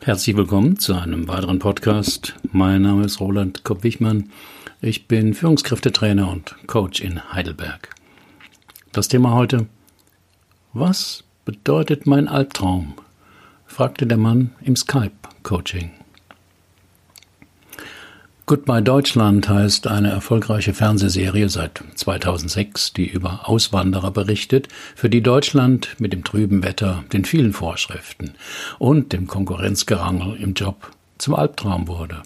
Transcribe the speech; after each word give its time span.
Herzlich 0.00 0.36
willkommen 0.36 0.78
zu 0.78 0.94
einem 0.94 1.26
weiteren 1.26 1.58
Podcast. 1.58 2.36
Mein 2.52 2.82
Name 2.82 3.04
ist 3.04 3.18
Roland 3.18 3.64
Kopp-Wichmann. 3.64 4.30
Ich 4.80 5.08
bin 5.08 5.34
Führungskräftetrainer 5.34 6.30
und 6.30 6.54
Coach 6.68 7.00
in 7.00 7.20
Heidelberg. 7.32 7.90
Das 8.92 9.08
Thema 9.08 9.34
heute: 9.34 9.66
Was 10.72 11.24
bedeutet 11.44 12.06
mein 12.06 12.28
Albtraum? 12.28 12.94
fragte 13.66 14.06
der 14.06 14.18
Mann 14.18 14.52
im 14.62 14.76
Skype-Coaching. 14.76 15.90
Goodbye 18.48 18.80
Deutschland 18.80 19.46
heißt 19.46 19.88
eine 19.88 20.08
erfolgreiche 20.08 20.72
Fernsehserie 20.72 21.50
seit 21.50 21.84
2006, 21.96 22.94
die 22.94 23.06
über 23.06 23.46
Auswanderer 23.46 24.10
berichtet, 24.10 24.68
für 24.96 25.10
die 25.10 25.20
Deutschland 25.20 25.96
mit 25.98 26.14
dem 26.14 26.24
trüben 26.24 26.62
Wetter, 26.62 27.04
den 27.12 27.26
vielen 27.26 27.52
Vorschriften 27.52 28.32
und 28.78 29.12
dem 29.12 29.26
Konkurrenzgerangel 29.26 30.36
im 30.36 30.54
Job 30.54 30.92
zum 31.18 31.34
Albtraum 31.34 31.88
wurde. 31.88 32.22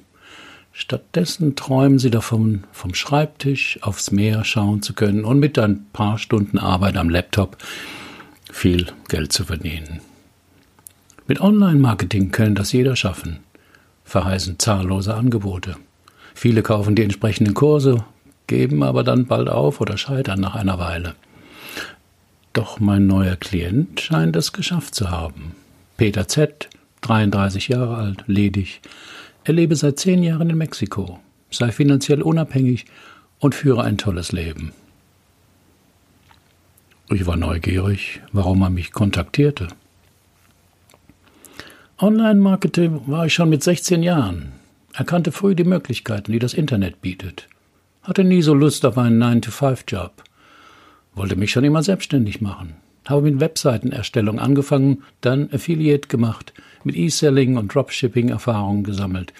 Stattdessen 0.70 1.56
träumen 1.56 1.98
sie 1.98 2.10
davon, 2.10 2.62
vom 2.70 2.94
Schreibtisch 2.94 3.80
aufs 3.82 4.12
Meer 4.12 4.44
schauen 4.44 4.80
zu 4.80 4.92
können 4.94 5.24
und 5.24 5.40
mit 5.40 5.58
ein 5.58 5.86
paar 5.92 6.18
Stunden 6.18 6.60
Arbeit 6.60 6.98
am 6.98 7.10
Laptop 7.10 7.56
viel 8.48 8.86
Geld 9.08 9.32
zu 9.32 9.42
verdienen. 9.42 10.02
Mit 11.26 11.40
Online-Marketing 11.40 12.30
können 12.30 12.54
das 12.54 12.70
jeder 12.70 12.94
schaffen, 12.94 13.40
verheißen 14.04 14.60
zahllose 14.60 15.14
Angebote. 15.14 15.78
Viele 16.34 16.62
kaufen 16.62 16.94
die 16.94 17.02
entsprechenden 17.02 17.54
Kurse, 17.54 18.04
geben 18.46 18.82
aber 18.82 19.04
dann 19.04 19.26
bald 19.26 19.48
auf 19.48 19.80
oder 19.80 19.96
scheitern 19.96 20.40
nach 20.40 20.54
einer 20.54 20.78
Weile. 20.78 21.14
Doch 22.52 22.80
mein 22.80 23.06
neuer 23.06 23.36
Klient 23.36 24.00
scheint 24.00 24.36
es 24.36 24.52
geschafft 24.52 24.94
zu 24.94 25.10
haben. 25.10 25.54
Peter 25.96 26.28
Z., 26.28 26.68
33 27.00 27.68
Jahre 27.68 27.96
alt, 27.96 28.24
ledig. 28.26 28.80
Er 29.44 29.54
lebe 29.54 29.74
seit 29.74 29.98
zehn 29.98 30.22
Jahren 30.22 30.50
in 30.50 30.58
Mexiko, 30.58 31.18
sei 31.50 31.72
finanziell 31.72 32.22
unabhängig 32.22 32.84
und 33.38 33.54
führe 33.54 33.82
ein 33.82 33.98
tolles 33.98 34.32
Leben. 34.32 34.72
Ich 37.08 37.26
war 37.26 37.36
neugierig, 37.36 38.20
warum 38.32 38.62
er 38.62 38.70
mich 38.70 38.92
kontaktierte. 38.92 39.68
Online-Marketing 41.98 43.02
war 43.06 43.26
ich 43.26 43.34
schon 43.34 43.48
mit 43.48 43.62
16 43.62 44.02
Jahren. 44.02 44.52
Erkannte 44.94 45.32
früh 45.32 45.54
die 45.54 45.64
Möglichkeiten, 45.64 46.32
die 46.32 46.38
das 46.38 46.54
Internet 46.54 47.00
bietet. 47.00 47.48
Hatte 48.02 48.24
nie 48.24 48.42
so 48.42 48.52
Lust 48.52 48.84
auf 48.84 48.98
einen 48.98 49.22
9-to-5-Job. 49.22 50.22
Wollte 51.14 51.36
mich 51.36 51.50
schon 51.50 51.64
immer 51.64 51.82
selbstständig 51.82 52.40
machen. 52.40 52.74
Habe 53.08 53.22
mit 53.22 53.40
Webseitenerstellung 53.40 54.38
angefangen, 54.38 55.02
dann 55.20 55.48
Affiliate 55.52 56.08
gemacht, 56.08 56.52
mit 56.84 56.96
E-Selling 56.96 57.56
und 57.56 57.74
Dropshipping 57.74 58.28
Erfahrungen 58.28 58.84
gesammelt. 58.84 59.32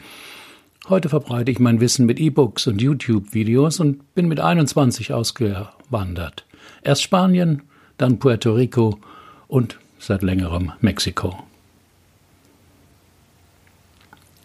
Heute 0.89 1.09
verbreite 1.09 1.51
ich 1.51 1.61
mein 1.61 1.81
Wissen 1.81 2.07
mit 2.07 2.19
E-Books 2.19 2.67
und 2.67 2.81
YouTube-Videos 2.83 3.79
und 3.79 4.15
bin 4.15 4.27
mit 4.27 4.41
21 4.41 5.13
ausgewandert. 5.13 6.45
Erst 6.83 7.03
Spanien, 7.03 7.63
dann 7.99 8.19
Puerto 8.19 8.55
Rico 8.55 8.99
und 9.49 9.79
seit 9.99 10.23
längerem 10.23 10.73
Mexiko. 10.81 11.45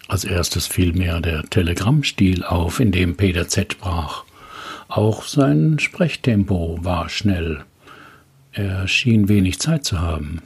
Als 0.08 0.24
erstes 0.24 0.68
fiel 0.68 0.94
mir 0.94 1.20
der 1.20 1.44
Telegrammstil 1.44 2.44
auf, 2.44 2.80
in 2.80 2.92
dem 2.92 3.18
Peter 3.18 3.48
Z 3.48 3.74
sprach. 3.74 4.24
Auch 4.88 5.24
sein 5.24 5.80
Sprechtempo 5.80 6.80
war 6.82 7.10
schnell. 7.10 7.66
Er 8.54 8.88
schien 8.88 9.28
wenig 9.28 9.60
Zeit 9.60 9.84
zu 9.84 10.00
haben. 10.00 10.42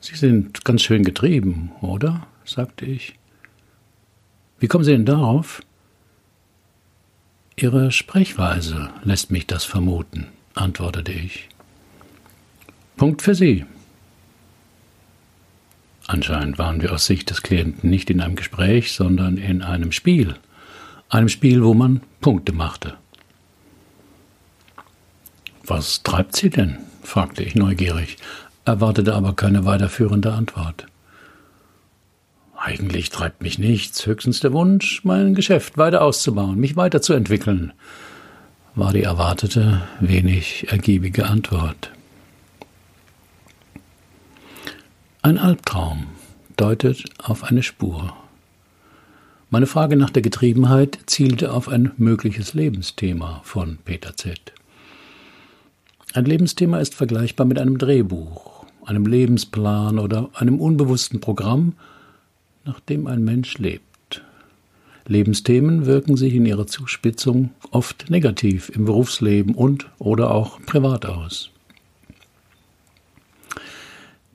Sie 0.00 0.14
sind 0.14 0.64
ganz 0.64 0.82
schön 0.82 1.04
getrieben, 1.04 1.72
oder? 1.80 2.26
sagte 2.44 2.86
ich. 2.86 3.14
Wie 4.60 4.68
kommen 4.68 4.84
Sie 4.84 4.92
denn 4.92 5.04
darauf? 5.04 5.60
Ihre 7.56 7.90
Sprechweise 7.90 8.90
lässt 9.02 9.30
mich 9.32 9.46
das 9.46 9.64
vermuten, 9.64 10.28
antwortete 10.54 11.12
ich. 11.12 11.48
Punkt 12.96 13.22
für 13.22 13.34
Sie, 13.34 13.66
Anscheinend 16.08 16.58
waren 16.58 16.80
wir 16.80 16.92
aus 16.94 17.04
Sicht 17.04 17.28
des 17.28 17.42
Klienten 17.42 17.90
nicht 17.90 18.08
in 18.08 18.22
einem 18.22 18.34
Gespräch, 18.34 18.92
sondern 18.92 19.36
in 19.36 19.62
einem 19.62 19.92
Spiel. 19.92 20.36
Einem 21.10 21.28
Spiel, 21.28 21.62
wo 21.62 21.74
man 21.74 22.00
Punkte 22.22 22.52
machte. 22.52 22.94
Was 25.64 26.02
treibt 26.02 26.34
Sie 26.34 26.48
denn? 26.48 26.78
fragte 27.02 27.42
ich 27.42 27.54
neugierig, 27.54 28.16
erwartete 28.64 29.14
aber 29.14 29.34
keine 29.34 29.66
weiterführende 29.66 30.32
Antwort. 30.32 30.86
Eigentlich 32.56 33.10
treibt 33.10 33.42
mich 33.42 33.58
nichts, 33.58 34.06
höchstens 34.06 34.40
der 34.40 34.54
Wunsch, 34.54 35.04
mein 35.04 35.34
Geschäft 35.34 35.76
weiter 35.76 36.00
auszubauen, 36.00 36.58
mich 36.58 36.74
weiterzuentwickeln, 36.74 37.74
war 38.74 38.94
die 38.94 39.02
erwartete, 39.02 39.82
wenig 40.00 40.68
ergiebige 40.70 41.26
Antwort. 41.26 41.90
Ein 45.20 45.36
Albtraum 45.36 46.06
deutet 46.56 47.04
auf 47.18 47.42
eine 47.42 47.64
Spur. 47.64 48.14
Meine 49.50 49.66
Frage 49.66 49.96
nach 49.96 50.10
der 50.10 50.22
Getriebenheit 50.22 50.96
zielte 51.06 51.52
auf 51.52 51.68
ein 51.68 51.90
mögliches 51.96 52.54
Lebensthema 52.54 53.40
von 53.42 53.78
Peter 53.84 54.16
Z. 54.16 54.52
Ein 56.14 56.24
Lebensthema 56.24 56.78
ist 56.78 56.94
vergleichbar 56.94 57.48
mit 57.48 57.58
einem 57.58 57.78
Drehbuch, 57.78 58.64
einem 58.86 59.06
Lebensplan 59.06 59.98
oder 59.98 60.30
einem 60.34 60.60
unbewussten 60.60 61.20
Programm, 61.20 61.72
nach 62.64 62.78
dem 62.78 63.08
ein 63.08 63.24
Mensch 63.24 63.58
lebt. 63.58 64.22
Lebensthemen 65.08 65.84
wirken 65.84 66.16
sich 66.16 66.32
in 66.32 66.46
ihrer 66.46 66.68
Zuspitzung 66.68 67.50
oft 67.72 68.08
negativ 68.08 68.68
im 68.68 68.84
Berufsleben 68.84 69.56
und 69.56 69.88
oder 69.98 70.30
auch 70.30 70.60
privat 70.64 71.06
aus. 71.06 71.50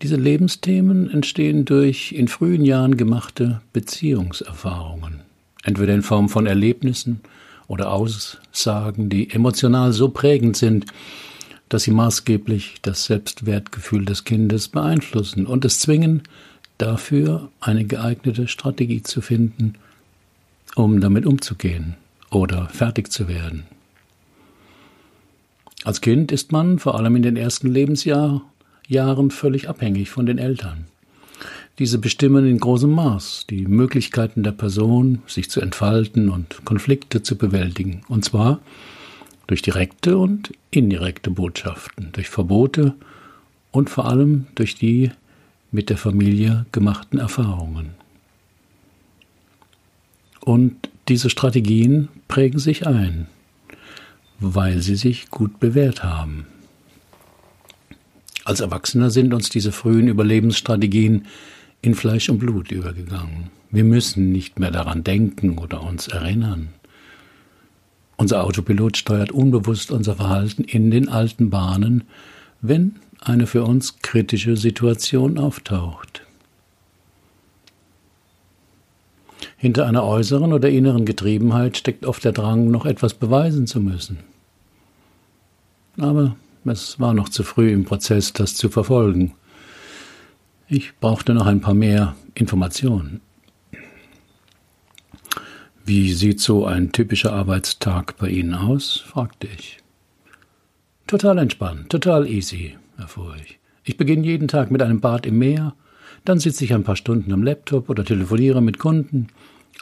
Diese 0.03 0.18
Lebensthemen 0.18 1.09
entstehen 1.09 1.64
durch 1.64 2.12
in 2.12 2.28
frühen 2.28 2.66
Jahren 2.66 2.97
gemachte 2.97 3.62
Beziehungserfahrungen, 3.72 5.22
entweder 5.64 5.94
in 5.94 6.02
Form 6.02 6.28
von 6.28 6.46
Erlebnissen 6.46 7.22
oder 7.68 7.90
Aussagen, 7.90 9.08
die 9.08 9.30
emotional 9.30 9.94
so 9.94 10.09
prägend 10.09 10.58
sind, 10.58 10.88
dass 11.69 11.84
sie 11.84 11.92
maßgeblich 11.92 12.80
das 12.81 13.06
Selbstwertgefühl 13.06 14.03
des 14.03 14.25
Kindes 14.25 14.68
beeinflussen 14.68 15.47
und 15.47 15.63
es 15.63 15.80
zwingen, 15.80 16.24
dafür 16.78 17.50
eine 17.62 17.86
geeignete 17.86 18.50
Strategie 18.50 19.03
zu 19.03 19.22
finden, 19.22 19.75
um 20.75 21.00
damit 21.00 21.25
umzugehen 21.25 21.96
oder 22.30 22.68
fertig 22.68 23.09
zu 23.09 23.30
werden. 23.30 23.63
Als 25.86 26.02
Kind 26.02 26.34
ist 26.34 26.52
man 26.52 26.80
vor 26.80 26.96
allem 26.96 27.16
in 27.16 27.24
den 27.24 27.38
ersten 27.38 27.68
Lebensjahren 27.68 28.42
Jahren 28.88 29.32
völlig 29.32 29.70
abhängig 29.70 30.10
von 30.10 30.26
den 30.26 30.38
Eltern. 30.38 30.86
Diese 31.80 31.98
bestimmen 31.98 32.46
in 32.46 32.60
großem 32.60 32.92
Maß 32.92 33.48
die 33.50 33.66
Möglichkeiten 33.66 34.44
der 34.44 34.52
Person, 34.52 35.24
sich 35.26 35.50
zu 35.50 35.60
entfalten 35.60 36.30
und 36.30 36.66
Konflikte 36.66 37.24
zu 37.24 37.36
bewältigen, 37.36 38.02
und 38.08 38.24
zwar 38.24 38.60
durch 39.48 39.62
direkte 39.62 40.18
und 40.18 40.54
indirekte 40.72 41.32
Botschaften, 41.32 42.10
durch 42.14 42.30
Verbote 42.30 42.94
und 43.72 43.90
vor 43.90 44.06
allem 44.06 44.48
durch 44.56 44.76
die 44.76 45.12
mit 45.72 45.90
der 45.90 45.98
Familie 45.98 46.66
gemachten 46.72 47.20
Erfahrungen. 47.20 47.96
Und 50.40 50.90
diese 51.08 51.30
Strategien 51.30 52.10
prägen 52.28 52.60
sich 52.60 52.86
ein, 52.86 53.28
weil 54.40 54.82
sie 54.82 54.96
sich 54.96 55.30
gut 55.30 55.60
bewährt 55.60 56.04
haben. 56.04 56.46
Als 58.46 58.59
Erwachsener 58.59 59.09
sind 59.09 59.34
uns 59.34 59.50
diese 59.50 59.72
frühen 59.72 60.08
Überlebensstrategien 60.08 61.26
in 61.81 61.95
Fleisch 61.95 62.30
und 62.30 62.40
Blut 62.40 62.72
übergegangen. 62.72 63.51
Wir 63.72 63.84
müssen 63.84 64.31
nicht 64.31 64.60
mehr 64.60 64.72
daran 64.72 65.04
denken 65.04 65.57
oder 65.57 65.81
uns 65.81 66.07
erinnern. 66.07 66.69
Unser 68.18 68.44
Autopilot 68.44 68.98
steuert 68.98 69.31
unbewusst 69.31 69.92
unser 69.92 70.16
Verhalten 70.16 70.63
in 70.63 70.92
den 70.92 71.10
alten 71.10 71.50
Bahnen, 71.50 72.04
wenn 72.62 72.95
eine 73.19 73.48
für 73.48 73.63
uns 73.63 74.00
kritische 74.01 74.57
Situation 74.57 75.38
auftaucht. 75.38 76.22
Hinter 79.57 79.88
einer 79.88 80.04
äußeren 80.04 80.51
oder 80.51 80.69
inneren 80.69 81.06
Getriebenheit 81.06 81.78
steckt 81.78 82.06
oft 82.06 82.24
der 82.24 82.34
Drang, 82.34 82.69
noch 82.69 82.86
etwas 82.86 83.13
beweisen 83.13 83.66
zu 83.66 83.80
müssen. 83.80 84.19
Aber 85.98 86.36
es 86.71 87.00
war 87.00 87.13
noch 87.13 87.30
zu 87.30 87.44
früh 87.44 87.71
im 87.71 87.86
Prozess, 87.86 88.33
das 88.33 88.56
zu 88.56 88.69
verfolgen. 88.69 89.33
Ich 90.68 90.98
brauchte 91.00 91.33
noch 91.33 91.45
ein 91.45 91.62
paar 91.62 91.74
mehr 91.74 92.15
Informationen. 92.36 93.21
Wie 95.86 96.13
sieht 96.13 96.39
so 96.39 96.65
ein 96.65 96.94
typischer 96.94 97.33
Arbeitstag 97.33 98.18
bei 98.18 98.30
Ihnen 98.30 98.54
aus? 98.54 99.04
fragte 99.06 99.48
ich. 99.48 99.80
Total 101.07 101.38
entspannt, 101.38 101.89
total 101.89 102.27
easy, 102.27 102.77
erfuhr 102.98 103.36
ich. 103.44 103.59
Ich 103.83 103.98
beginne 103.98 104.25
jeden 104.25 104.48
Tag 104.48 104.71
mit 104.71 104.81
einem 104.81 105.01
Bad 105.01 105.25
im 105.25 105.39
Meer, 105.39 105.75
Dann 106.25 106.39
sitze 106.39 106.63
ich 106.63 106.74
ein 106.74 106.86
paar 106.86 106.95
Stunden 106.95 107.33
am 107.33 107.44
Laptop 107.44 107.89
oder 107.89 108.06
telefoniere 108.06 108.62
mit 108.62 108.80
Kunden. 108.80 109.27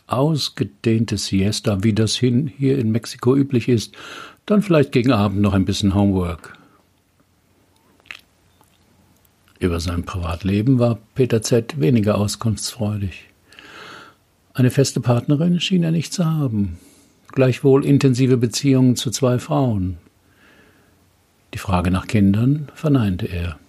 Ausgedehnte 0.07 1.17
Siesta, 1.17 1.83
wie 1.83 1.93
das 1.93 2.15
hier 2.15 2.79
in 2.79 2.91
Mexiko 2.91 3.35
üblich 3.35 3.69
ist. 3.69 3.95
Dann 4.45 4.63
vielleicht 4.63 4.91
gegen 4.91 5.11
Abend 5.11 5.41
noch 5.41 5.53
ein 5.53 5.65
bisschen 5.65 5.93
Homework. 5.93 6.57
Über 9.61 9.79
sein 9.79 10.03
Privatleben 10.03 10.79
war 10.79 10.97
Peter 11.13 11.43
Z. 11.43 11.79
weniger 11.79 12.17
auskunftsfreudig. 12.17 13.25
Eine 14.55 14.71
feste 14.71 15.01
Partnerin 15.01 15.59
schien 15.59 15.83
er 15.83 15.91
nicht 15.91 16.11
zu 16.13 16.25
haben, 16.25 16.79
gleichwohl 17.31 17.85
intensive 17.85 18.37
Beziehungen 18.37 18.95
zu 18.95 19.11
zwei 19.11 19.37
Frauen. 19.37 19.97
Die 21.53 21.59
Frage 21.59 21.91
nach 21.91 22.07
Kindern 22.07 22.69
verneinte 22.73 23.27
er. 23.27 23.59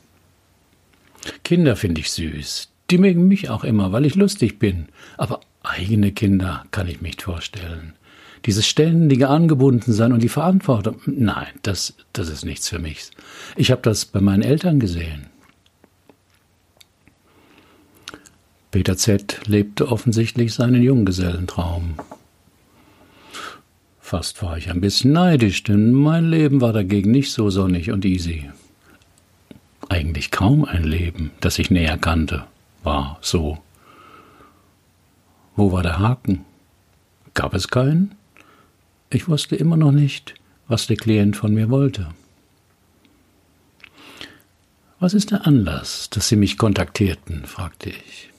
Kinder 1.45 1.77
finde 1.77 2.01
ich 2.01 2.11
süß, 2.11 2.71
die 2.91 2.97
mögen 2.97 3.29
mich 3.29 3.51
auch 3.51 3.63
immer, 3.63 3.93
weil 3.93 4.07
ich 4.07 4.15
lustig 4.15 4.59
bin, 4.59 4.87
aber 5.19 5.41
eigene 5.63 6.11
Kinder 6.13 6.65
kann 6.71 6.89
ich 6.89 7.03
mir 7.03 7.09
nicht 7.09 7.21
vorstellen. 7.21 7.93
Dieses 8.47 8.67
ständige 8.67 9.29
Angebundensein 9.29 10.15
und 10.15 10.23
die 10.23 10.31
Verantwortung, 10.31 11.03
nein, 11.05 11.53
das, 11.61 11.95
das 12.15 12.31
ist 12.31 12.47
nichts 12.47 12.71
für 12.71 12.79
mich. 12.79 13.11
Ich 13.57 13.71
habe 13.71 13.83
das 13.83 14.07
bei 14.07 14.23
meinen 14.23 14.43
Eltern 14.43 14.81
gesehen. 14.81 15.27
Peter 18.73 18.97
Z. 18.97 19.47
lebte 19.47 19.93
offensichtlich 19.93 20.55
seinen 20.55 20.83
Junggesellentraum. 20.83 21.97
Fast 24.01 24.43
war 24.43 24.57
ich 24.57 24.71
ein 24.71 24.81
bisschen 24.81 25.13
neidisch, 25.13 25.63
denn 25.63 25.93
mein 25.93 26.25
Leben 26.25 26.63
war 26.63 26.73
dagegen 26.73 27.11
nicht 27.11 27.33
so 27.33 27.51
sonnig 27.51 27.91
und 27.91 28.07
easy. 28.07 28.51
Eigentlich 29.91 30.31
kaum 30.31 30.65
ein 30.65 30.85
Leben, 30.85 31.33
das 31.41 31.59
ich 31.59 31.71
näher 31.71 31.99
kannte, 31.99 32.47
war 32.83 33.19
so. 33.21 33.59
Wo 35.55 35.71
war 35.71 35.83
der 35.83 35.99
Haken? 35.99 36.47
Gab 37.35 37.53
es 37.53 37.69
keinen? 37.69 38.15
Ich 39.11 39.29
wusste 39.29 39.55
immer 39.55 39.77
noch 39.77 39.93
nicht, 39.93 40.33
was 40.67 40.87
der 40.87 40.97
Klient 40.97 41.37
von 41.37 41.53
mir 41.53 41.69
wollte. 41.69 42.09
Was 44.99 45.13
ist 45.13 45.31
der 45.31 45.47
Anlass, 45.47 46.09
dass 46.09 46.29
Sie 46.29 46.37
mich 46.37 46.57
kontaktierten? 46.57 47.45
fragte 47.45 47.91
ich. 47.91 48.32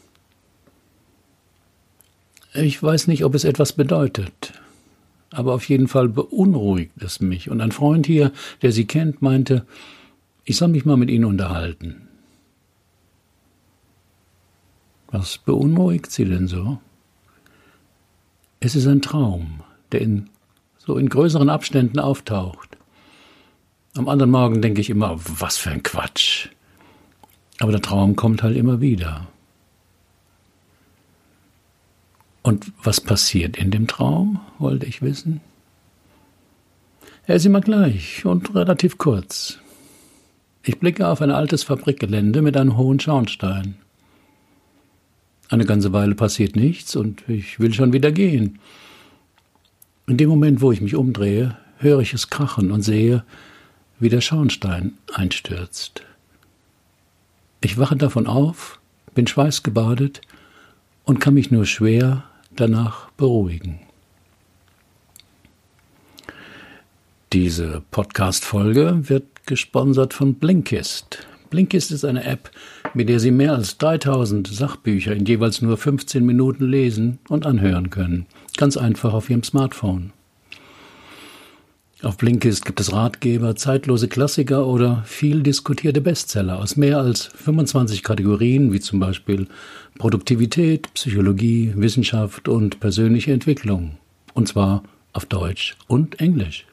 Ich 2.54 2.82
weiß 2.82 3.08
nicht, 3.08 3.26
ob 3.26 3.34
es 3.34 3.46
etwas 3.46 3.74
bedeutet, 3.74 4.54
aber 5.32 5.54
auf 5.54 5.68
jeden 5.68 5.88
Fall 5.88 6.08
beunruhigt 6.08 7.02
es 7.02 7.20
mich. 7.20 7.50
Und 7.50 7.62
ein 7.62 7.72
Freund 7.72 8.06
hier, 8.06 8.32
der 8.62 8.72
Sie 8.72 8.86
kennt, 8.86 9.22
meinte, 9.24 9.66
ich 10.46 10.58
soll 10.58 10.68
mich 10.68 10.86
mal 10.86 10.98
mit 10.98 11.10
Ihnen 11.10 11.26
unterhalten. 11.26 12.08
Was 15.08 15.40
beunruhigt 15.40 16.12
Sie 16.12 16.26
denn 16.26 16.48
so? 16.48 16.80
Es 18.60 18.76
ist 18.76 18.88
ein 18.88 19.02
Traum, 19.02 19.62
der 19.92 20.02
in, 20.02 20.30
so 20.78 20.98
in 20.98 21.10
größeren 21.10 21.50
Abständen 21.50 22.00
auftaucht. 22.00 22.78
Am 23.96 24.08
anderen 24.08 24.32
Morgen 24.32 24.62
denke 24.62 24.82
ich 24.82 24.90
immer, 24.90 25.20
was 25.40 25.58
für 25.58 25.72
ein 25.72 25.84
Quatsch. 25.84 26.50
Aber 27.60 27.72
der 27.72 27.82
Traum 27.82 28.16
kommt 28.16 28.44
halt 28.44 28.58
immer 28.58 28.80
wieder. 28.80 29.28
Und 32.44 32.74
was 32.84 33.00
passiert 33.00 33.58
in 33.58 33.72
dem 33.72 33.88
Traum, 33.88 34.42
wollte 34.60 34.86
ich 34.86 35.02
wissen. 35.02 35.40
Er 37.26 37.36
ist 37.36 37.46
immer 37.46 37.62
gleich 37.62 38.26
und 38.26 38.54
relativ 38.54 38.98
kurz. 38.98 39.60
Ich 40.62 40.78
blicke 40.78 41.08
auf 41.08 41.22
ein 41.22 41.32
altes 41.32 41.64
Fabrikgelände 41.64 42.42
mit 42.42 42.58
einem 42.58 42.78
hohen 42.78 43.00
Schornstein. 43.00 43.76
Eine 45.50 45.66
ganze 45.66 45.94
Weile 45.94 46.16
passiert 46.16 46.58
nichts 46.58 46.98
und 46.98 47.28
ich 47.30 47.60
will 47.62 47.74
schon 47.74 47.94
wieder 47.94 48.12
gehen. 48.12 48.60
In 50.08 50.18
dem 50.18 50.30
Moment, 50.30 50.60
wo 50.62 50.72
ich 50.74 50.82
mich 50.82 50.96
umdrehe, 50.96 51.58
höre 51.78 52.02
ich 52.02 52.14
es 52.14 52.30
krachen 52.30 52.72
und 52.72 52.82
sehe, 52.82 53.24
wie 54.00 54.10
der 54.10 54.22
Schornstein 54.22 54.98
einstürzt. 55.14 56.04
Ich 57.62 57.78
wache 57.78 57.96
davon 57.96 58.28
auf, 58.28 58.82
bin 59.16 59.28
schweißgebadet 59.28 60.20
und 61.06 61.22
kann 61.22 61.36
mich 61.36 61.52
nur 61.52 61.66
schwer 61.66 62.24
danach 62.60 63.10
beruhigen. 63.12 63.80
Diese 67.34 67.82
Podcast-Folge 67.90 69.10
wird 69.10 69.46
gesponsert 69.46 70.14
von 70.14 70.36
Blinkist. 70.36 71.26
Blinkist 71.50 71.92
ist 71.92 72.06
eine 72.06 72.24
App, 72.24 72.52
mit 72.94 73.10
der 73.10 73.20
Sie 73.20 73.32
mehr 73.32 73.54
als 73.54 73.78
3000 73.78 74.48
Sachbücher 74.48 75.16
in 75.16 75.26
jeweils 75.26 75.62
nur 75.62 75.78
15 75.78 76.26
Minuten 76.26 76.68
lesen 76.68 77.20
und 77.30 77.46
anhören 77.46 77.90
können. 77.90 78.28
Ganz 78.58 78.78
einfach 78.78 79.14
auf 79.14 79.30
Ihrem 79.30 79.44
Smartphone. 79.44 80.14
Auf 82.04 82.18
Blinkist 82.18 82.66
gibt 82.66 82.82
es 82.82 82.92
Ratgeber, 82.92 83.56
zeitlose 83.56 84.10
Klassiker 84.10 84.68
oder 84.68 85.04
viel 85.06 85.42
diskutierte 85.42 86.02
Bestseller 86.02 86.60
aus 86.60 86.76
mehr 86.76 86.98
als 86.98 87.28
25 87.28 88.04
Kategorien, 88.04 88.74
wie 88.74 88.82
zum 88.82 89.00
Beispiel 89.00 89.48
Produktivität, 89.98 90.94
Psychologie, 90.96 91.72
Wissenschaft 91.78 92.50
und 92.50 92.82
persönliche 92.82 93.32
Entwicklung. 93.32 93.98
Und 94.34 94.50
zwar 94.50 94.84
auf 95.14 95.26
Deutsch 95.26 95.78
und 95.88 96.20
Englisch. 96.20 96.66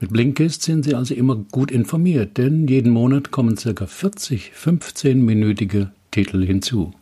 Mit 0.00 0.10
Blinkist 0.10 0.62
sind 0.62 0.86
Sie 0.86 0.94
also 0.94 1.14
immer 1.14 1.36
gut 1.36 1.70
informiert, 1.70 2.38
denn 2.38 2.66
jeden 2.68 2.92
Monat 2.92 3.30
kommen 3.30 3.56
ca. 3.56 3.86
40 3.86 4.52
15-minütige 4.58 5.88
Titel 6.12 6.46
hinzu. 6.46 6.94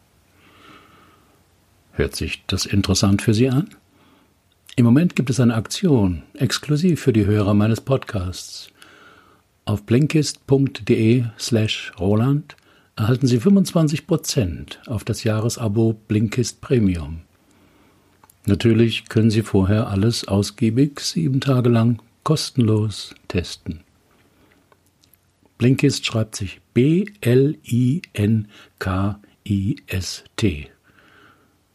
Hört 1.92 2.16
sich 2.16 2.42
das 2.48 2.66
interessant 2.66 3.22
für 3.22 3.32
Sie 3.32 3.48
an? 3.48 3.68
Im 4.76 4.84
Moment 4.86 5.14
gibt 5.14 5.30
es 5.30 5.38
eine 5.38 5.54
Aktion, 5.54 6.24
exklusiv 6.34 7.00
für 7.00 7.12
die 7.12 7.26
Hörer 7.26 7.54
meines 7.54 7.80
Podcasts. 7.80 8.72
Auf 9.64 9.84
blinkist.de 9.84 11.26
slash 11.38 11.92
Roland 12.00 12.56
erhalten 12.96 13.28
Sie 13.28 13.38
25% 13.38 14.88
auf 14.88 15.04
das 15.04 15.22
Jahresabo 15.22 15.94
Blinkist 16.08 16.60
Premium. 16.60 17.20
Natürlich 18.46 19.08
können 19.08 19.30
Sie 19.30 19.42
vorher 19.42 19.86
alles 19.90 20.26
ausgiebig 20.26 20.98
sieben 20.98 21.40
Tage 21.40 21.68
lang 21.68 22.02
kostenlos 22.24 23.14
testen. 23.28 23.78
Blinkist 25.56 26.04
schreibt 26.04 26.34
sich 26.34 26.60
B-L-I-N-K-I-S-T. 26.74 27.20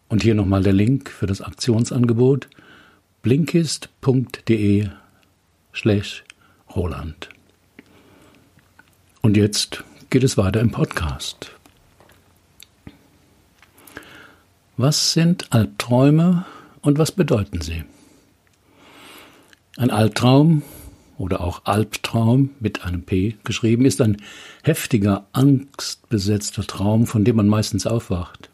Und 0.09 0.23
hier 0.23 0.35
nochmal 0.35 0.63
der 0.63 0.73
Link 0.73 1.09
für 1.09 1.27
das 1.27 1.39
Aktionsangebot 1.39 2.49
blinkist.de 3.21 4.89
slash 5.75 6.23
Roland. 6.75 7.29
Und 9.21 9.35
jetzt 9.35 9.83
geht 10.09 10.23
es 10.23 10.37
weiter 10.37 10.61
im 10.61 10.71
Podcast. 10.71 11.51
Was 14.77 15.11
sind 15.11 15.51
Albträume 15.51 16.45
und 16.81 16.97
was 16.97 17.11
bedeuten 17.11 17.59
sie? 17.59 17.83
Ein 19.75 19.91
Albtraum 19.91 20.63
oder 21.17 21.41
auch 21.41 21.65
Albtraum 21.65 22.51
mit 22.61 22.85
einem 22.85 23.03
P 23.03 23.35
geschrieben 23.43 23.83
ist 23.83 23.99
ein 23.99 24.17
heftiger, 24.63 25.27
angstbesetzter 25.33 26.65
Traum, 26.65 27.05
von 27.05 27.25
dem 27.25 27.35
man 27.35 27.47
meistens 27.47 27.85
aufwacht. 27.85 28.49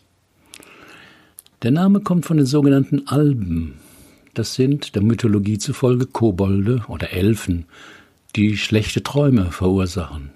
Der 1.62 1.72
Name 1.72 2.00
kommt 2.00 2.26
von 2.26 2.38
den 2.38 2.48
sogenannten 2.48 3.08
Alben, 3.08 3.80
das 4.38 4.54
sind 4.54 4.96
der 4.96 5.02
Mythologie 5.02 5.58
zufolge 5.58 6.06
Kobolde 6.06 6.84
oder 6.88 7.12
Elfen, 7.12 7.66
die 8.36 8.58
schlechte 8.58 9.02
Träume 9.02 9.52
verursachen. 9.52 10.32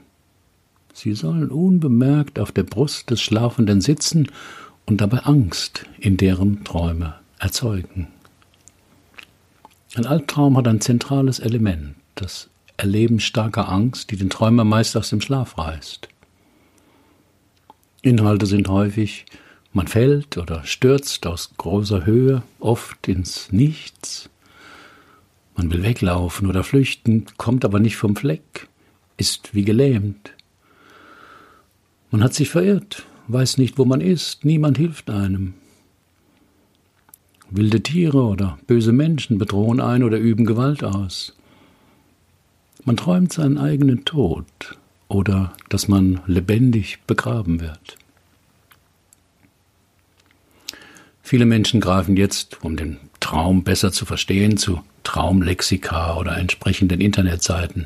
Sie 0.94 1.14
sollen 1.14 1.50
unbemerkt 1.50 2.40
auf 2.40 2.52
der 2.52 2.64
Brust 2.64 3.10
des 3.10 3.22
Schlafenden 3.22 3.82
sitzen 3.82 4.28
und 4.86 5.02
dabei 5.02 5.20
Angst 5.20 5.86
in 6.00 6.18
deren 6.18 6.64
Träume 6.64 7.16
erzeugen. 7.40 8.08
Ein 9.96 10.06
Albtraum 10.06 10.58
hat 10.58 10.68
ein 10.68 10.82
zentrales 10.82 11.40
Element, 11.40 11.96
das 12.16 12.50
Erleben 12.78 13.20
starker 13.20 13.70
Angst, 13.70 14.12
die 14.12 14.18
den 14.18 14.30
Träumer 14.30 14.64
meist 14.64 14.96
aus 14.96 15.10
dem 15.10 15.20
Schlaf 15.20 15.58
reißt. 15.58 16.08
Inhalte 18.02 18.46
sind 18.46 18.70
häufig 18.70 19.26
man 19.74 19.88
fällt 19.88 20.38
oder 20.38 20.64
stürzt 20.64 21.28
aus 21.28 21.52
großer 21.58 22.06
Höhe, 22.06 22.44
oft 22.60 23.08
ins 23.08 23.52
Nichts. 23.52 24.30
Man 25.56 25.72
will 25.72 25.84
weglaufen 25.84 26.48
oder 26.48 26.64
flüchten, 26.64 27.26
kommt 27.38 27.66
aber 27.66 27.80
nicht 27.80 27.98
vom 27.98 28.16
Fleck, 28.16 28.68
ist 29.18 29.54
wie 29.54 29.66
gelähmt. 29.66 30.32
Man 32.12 32.24
hat 32.24 32.34
sich 32.34 32.50
verirrt, 32.50 33.06
weiß 33.28 33.58
nicht, 33.58 33.78
wo 33.78 33.86
man 33.86 34.02
ist, 34.02 34.44
niemand 34.46 34.78
hilft 34.78 35.10
einem. 35.10 35.54
Wilde 37.52 37.82
Tiere 37.82 38.24
oder 38.24 38.58
böse 38.68 38.92
Menschen 38.92 39.38
bedrohen 39.38 39.82
ein 39.82 40.04
oder 40.04 40.18
üben 40.18 40.46
Gewalt 40.46 40.84
aus. 40.84 41.36
Man 42.86 42.98
träumt 42.98 43.34
seinen 43.34 43.58
eigenen 43.58 44.06
Tod 44.06 44.46
oder 45.08 45.54
dass 45.70 45.88
man 45.88 46.22
lebendig 46.26 47.00
begraben 47.06 47.60
wird. 47.60 47.99
Viele 51.30 51.46
Menschen 51.46 51.80
greifen 51.80 52.18
jetzt, 52.18 52.58
um 52.64 52.76
den 52.76 52.98
Traum 53.20 53.64
besser 53.64 53.92
zu 53.92 54.06
verstehen, 54.06 54.58
zu 54.58 54.82
Traumlexika 55.04 56.18
oder 56.18 56.36
entsprechenden 56.36 57.02
Internetseiten. 57.02 57.86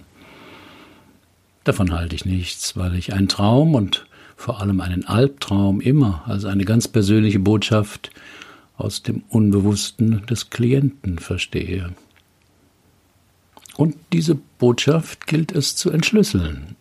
Davon 1.66 1.92
halte 1.92 2.16
ich 2.16 2.24
nichts, 2.24 2.78
weil 2.78 2.96
ich 2.96 3.12
einen 3.12 3.28
Traum 3.28 3.76
und 3.76 4.06
vor 4.38 4.62
allem 4.62 4.80
einen 4.80 5.06
Albtraum 5.06 5.82
immer 5.82 6.24
als 6.26 6.46
eine 6.46 6.64
ganz 6.64 6.88
persönliche 6.88 7.40
Botschaft 7.40 8.12
aus 8.78 9.04
dem 9.04 9.24
Unbewussten 9.28 10.26
des 10.26 10.50
Klienten 10.50 11.20
verstehe. 11.20 11.90
Und 13.76 13.98
diese 14.14 14.36
Botschaft 14.58 15.28
gilt 15.28 15.52
es 15.52 15.76
zu 15.76 15.92
entschlüsseln. 15.92 16.78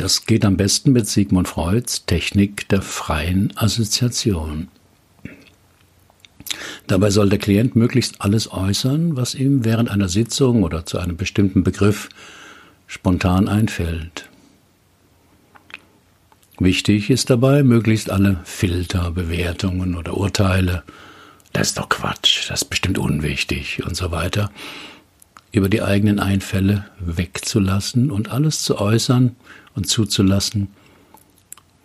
Das 0.00 0.24
geht 0.24 0.46
am 0.46 0.56
besten 0.56 0.92
mit 0.92 1.06
Sigmund 1.06 1.46
Freuds 1.46 2.06
Technik 2.06 2.66
der 2.70 2.80
freien 2.80 3.52
Assoziation. 3.58 4.68
Dabei 6.86 7.10
soll 7.10 7.28
der 7.28 7.38
Klient 7.38 7.76
möglichst 7.76 8.22
alles 8.22 8.50
äußern, 8.50 9.14
was 9.14 9.34
ihm 9.34 9.62
während 9.62 9.90
einer 9.90 10.08
Sitzung 10.08 10.62
oder 10.62 10.86
zu 10.86 10.98
einem 10.98 11.18
bestimmten 11.18 11.64
Begriff 11.64 12.08
spontan 12.86 13.46
einfällt. 13.46 14.30
Wichtig 16.58 17.10
ist 17.10 17.28
dabei, 17.28 17.62
möglichst 17.62 18.08
alle 18.08 18.40
Filter, 18.44 19.10
Bewertungen 19.10 19.96
oder 19.96 20.16
Urteile, 20.16 20.82
das 21.52 21.68
ist 21.68 21.78
doch 21.78 21.90
Quatsch, 21.90 22.48
das 22.48 22.62
ist 22.62 22.70
bestimmt 22.70 22.96
unwichtig 22.96 23.84
und 23.84 23.96
so 23.96 24.10
weiter, 24.10 24.50
über 25.52 25.68
die 25.68 25.82
eigenen 25.82 26.20
Einfälle 26.20 26.86
wegzulassen 26.98 28.10
und 28.10 28.30
alles 28.30 28.62
zu 28.62 28.78
äußern 28.78 29.34
und 29.74 29.88
zuzulassen, 29.88 30.68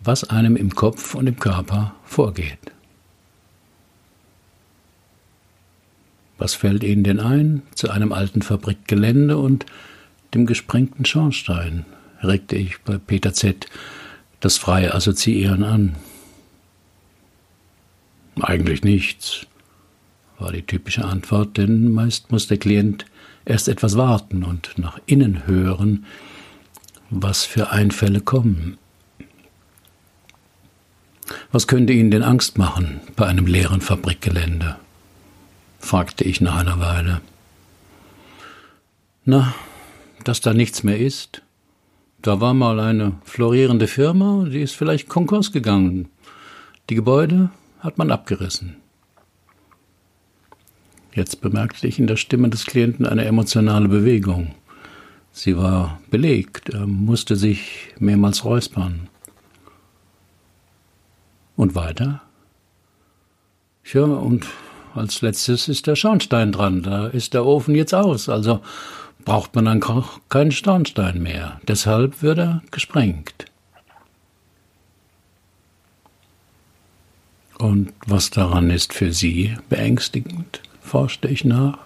was 0.01 0.23
einem 0.29 0.55
im 0.55 0.75
Kopf 0.75 1.15
und 1.15 1.27
im 1.27 1.39
Körper 1.39 1.95
vorgeht. 2.03 2.59
Was 6.37 6.53
fällt 6.53 6.83
Ihnen 6.83 7.03
denn 7.03 7.19
ein 7.19 7.63
zu 7.73 7.89
einem 7.89 8.11
alten 8.11 8.41
Fabrikgelände 8.41 9.37
und 9.37 9.65
dem 10.33 10.45
gesprengten 10.45 11.05
Schornstein? 11.05 11.85
regte 12.21 12.55
ich 12.55 12.79
bei 12.81 12.97
Peter 12.97 13.33
Z. 13.33 13.67
das 14.39 14.57
freie 14.57 14.93
Assoziieren 14.93 15.63
an. 15.63 15.95
Eigentlich 18.41 18.83
nichts, 18.83 19.47
war 20.39 20.51
die 20.51 20.63
typische 20.63 21.05
Antwort, 21.05 21.57
denn 21.57 21.91
meist 21.91 22.31
muss 22.31 22.47
der 22.47 22.57
Klient 22.57 23.05
erst 23.45 23.67
etwas 23.67 23.97
warten 23.97 24.43
und 24.43 24.77
nach 24.77 24.99
innen 25.05 25.47
hören, 25.47 26.05
was 27.09 27.45
für 27.45 27.69
Einfälle 27.69 28.21
kommen. 28.21 28.77
Was 31.51 31.67
könnte 31.67 31.93
Ihnen 31.93 32.11
denn 32.11 32.23
Angst 32.23 32.57
machen 32.57 33.01
bei 33.15 33.25
einem 33.25 33.47
leeren 33.47 33.81
Fabrikgelände? 33.81 34.77
fragte 35.79 36.23
ich 36.23 36.41
nach 36.41 36.57
einer 36.57 36.79
Weile. 36.79 37.21
Na, 39.23 39.53
dass 40.23 40.41
da 40.41 40.53
nichts 40.53 40.83
mehr 40.83 40.99
ist. 40.99 41.41
Da 42.21 42.41
war 42.41 42.53
mal 42.53 42.79
eine 42.79 43.13
florierende 43.23 43.87
Firma, 43.87 44.45
die 44.49 44.61
ist 44.61 44.75
vielleicht 44.75 45.09
Konkurs 45.09 45.51
gegangen. 45.51 46.09
Die 46.89 46.95
Gebäude 46.95 47.51
hat 47.79 47.97
man 47.97 48.11
abgerissen. 48.11 48.77
Jetzt 51.15 51.39
bemerkte 51.39 51.87
ich 51.87 51.97
in 51.97 52.07
der 52.07 52.17
Stimme 52.17 52.49
des 52.49 52.65
Klienten 52.65 53.05
eine 53.05 53.23
emotionale 53.23 53.87
Bewegung. 53.87 54.53
Sie 55.31 55.55
war 55.55 56.01
belegt, 56.11 56.69
er 56.69 56.85
musste 56.85 57.37
sich 57.37 57.93
mehrmals 57.99 58.43
räuspern. 58.43 59.07
Und 61.55 61.73
weiter? 61.73 62.21
Ja, 63.93 64.03
und 64.03 64.45
als 64.93 65.21
letztes 65.21 65.69
ist 65.69 65.87
der 65.87 65.95
Schornstein 65.95 66.51
dran. 66.51 66.83
Da 66.83 67.07
ist 67.07 67.33
der 67.33 67.45
Ofen 67.45 67.75
jetzt 67.75 67.93
aus. 67.93 68.27
Also 68.27 68.59
braucht 69.23 69.55
man 69.55 69.65
dann 69.65 70.03
keinen 70.27 70.51
Schornstein 70.51 71.23
mehr. 71.23 71.61
Deshalb 71.65 72.21
wird 72.23 72.39
er 72.39 72.61
gesprengt. 72.71 73.45
Und 77.57 77.93
was 78.05 78.31
daran 78.31 78.69
ist 78.69 78.93
für 78.93 79.13
Sie 79.13 79.55
beängstigend, 79.69 80.61
forschte 80.85 81.27
ich 81.27 81.43
nach. 81.43 81.79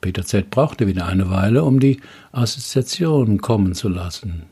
Peter 0.00 0.24
Z. 0.24 0.50
brauchte 0.50 0.86
wieder 0.86 1.06
eine 1.06 1.30
Weile, 1.30 1.62
um 1.62 1.78
die 1.78 2.00
Assoziation 2.32 3.40
kommen 3.40 3.74
zu 3.74 3.88
lassen. 3.88 4.42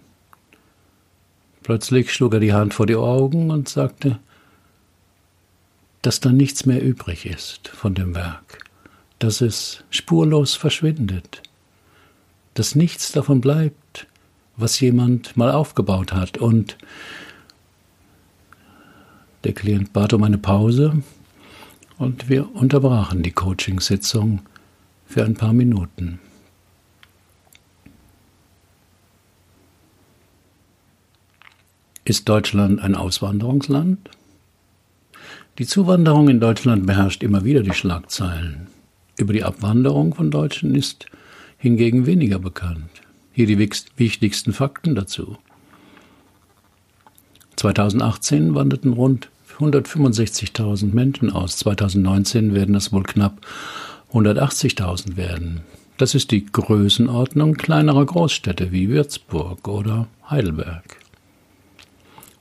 Plötzlich 1.62 2.12
schlug 2.12 2.34
er 2.34 2.40
die 2.40 2.52
Hand 2.52 2.72
vor 2.72 2.86
die 2.86 2.96
Augen 2.96 3.50
und 3.50 3.68
sagte, 3.68 4.18
dass 6.02 6.20
da 6.20 6.30
nichts 6.30 6.66
mehr 6.66 6.82
übrig 6.82 7.26
ist 7.26 7.68
von 7.68 7.94
dem 7.94 8.14
Werk, 8.14 8.64
dass 9.18 9.40
es 9.40 9.84
spurlos 9.90 10.54
verschwindet, 10.54 11.42
dass 12.54 12.74
nichts 12.74 13.12
davon 13.12 13.40
bleibt, 13.40 14.06
was 14.56 14.80
jemand 14.80 15.36
mal 15.36 15.50
aufgebaut 15.50 16.12
hat. 16.12 16.38
Und 16.38 16.78
der 19.44 19.52
Klient 19.52 19.92
bat 19.92 20.12
um 20.12 20.22
eine 20.22 20.38
Pause 20.38 21.02
und 22.00 22.30
wir 22.30 22.54
unterbrachen 22.56 23.22
die 23.22 23.30
Coachingsitzung 23.30 24.40
für 25.06 25.22
ein 25.22 25.34
paar 25.34 25.52
Minuten. 25.52 26.18
Ist 32.04 32.26
Deutschland 32.26 32.80
ein 32.80 32.94
Auswanderungsland? 32.94 34.08
Die 35.58 35.66
Zuwanderung 35.66 36.30
in 36.30 36.40
Deutschland 36.40 36.86
beherrscht 36.86 37.22
immer 37.22 37.44
wieder 37.44 37.62
die 37.62 37.74
Schlagzeilen. 37.74 38.68
Über 39.18 39.34
die 39.34 39.44
Abwanderung 39.44 40.14
von 40.14 40.30
Deutschen 40.30 40.74
ist 40.74 41.04
hingegen 41.58 42.06
weniger 42.06 42.38
bekannt. 42.38 43.02
Hier 43.32 43.46
die 43.46 43.58
wichtigsten 43.58 44.54
Fakten 44.54 44.94
dazu. 44.94 45.36
2018 47.56 48.54
wanderten 48.54 48.94
rund 48.94 49.28
165.000 49.60 50.94
Menschen 50.94 51.30
aus. 51.30 51.56
2019 51.58 52.54
werden 52.54 52.74
es 52.74 52.92
wohl 52.92 53.02
knapp 53.02 53.46
180.000 54.12 55.16
werden. 55.16 55.60
Das 55.98 56.14
ist 56.14 56.30
die 56.30 56.46
Größenordnung 56.46 57.54
kleinerer 57.54 58.06
Großstädte 58.06 58.72
wie 58.72 58.88
Würzburg 58.88 59.68
oder 59.68 60.08
Heidelberg. 60.28 60.96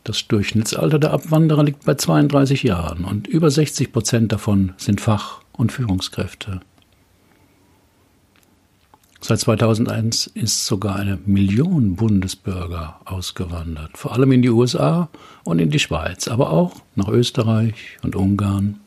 Das 0.05 0.27
Durchschnittsalter 0.27 0.97
der 0.97 1.11
Abwanderer 1.11 1.63
liegt 1.63 1.85
bei 1.85 1.95
32 1.95 2.63
Jahren 2.63 3.03
und 3.03 3.27
über 3.27 3.51
60 3.51 3.91
Prozent 3.91 4.31
davon 4.31 4.73
sind 4.77 5.01
Fach- 5.01 5.41
und 5.51 5.71
Führungskräfte. 5.71 6.61
Seit 9.21 9.39
2001 9.39 10.27
ist 10.27 10.65
sogar 10.65 10.95
eine 10.95 11.19
Million 11.25 11.95
Bundesbürger 11.95 13.01
ausgewandert, 13.03 13.97
vor 13.97 14.13
allem 14.13 14.31
in 14.31 14.41
die 14.41 14.49
USA 14.49 15.09
und 15.43 15.59
in 15.59 15.69
die 15.71 15.79
Schweiz, 15.79 16.27
aber 16.29 16.51
auch 16.51 16.77
nach 16.95 17.09
Österreich 17.09 17.97
und 18.01 18.15
Ungarn. 18.15 18.79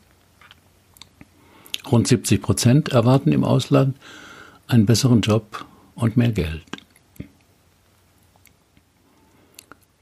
Rund 1.91 2.07
70 2.07 2.41
Prozent 2.41 2.89
erwarten 2.89 3.31
im 3.31 3.43
Ausland 3.43 3.95
einen 4.67 4.87
besseren 4.87 5.21
Job 5.21 5.65
und 5.95 6.17
mehr 6.17 6.31
Geld. 6.31 6.63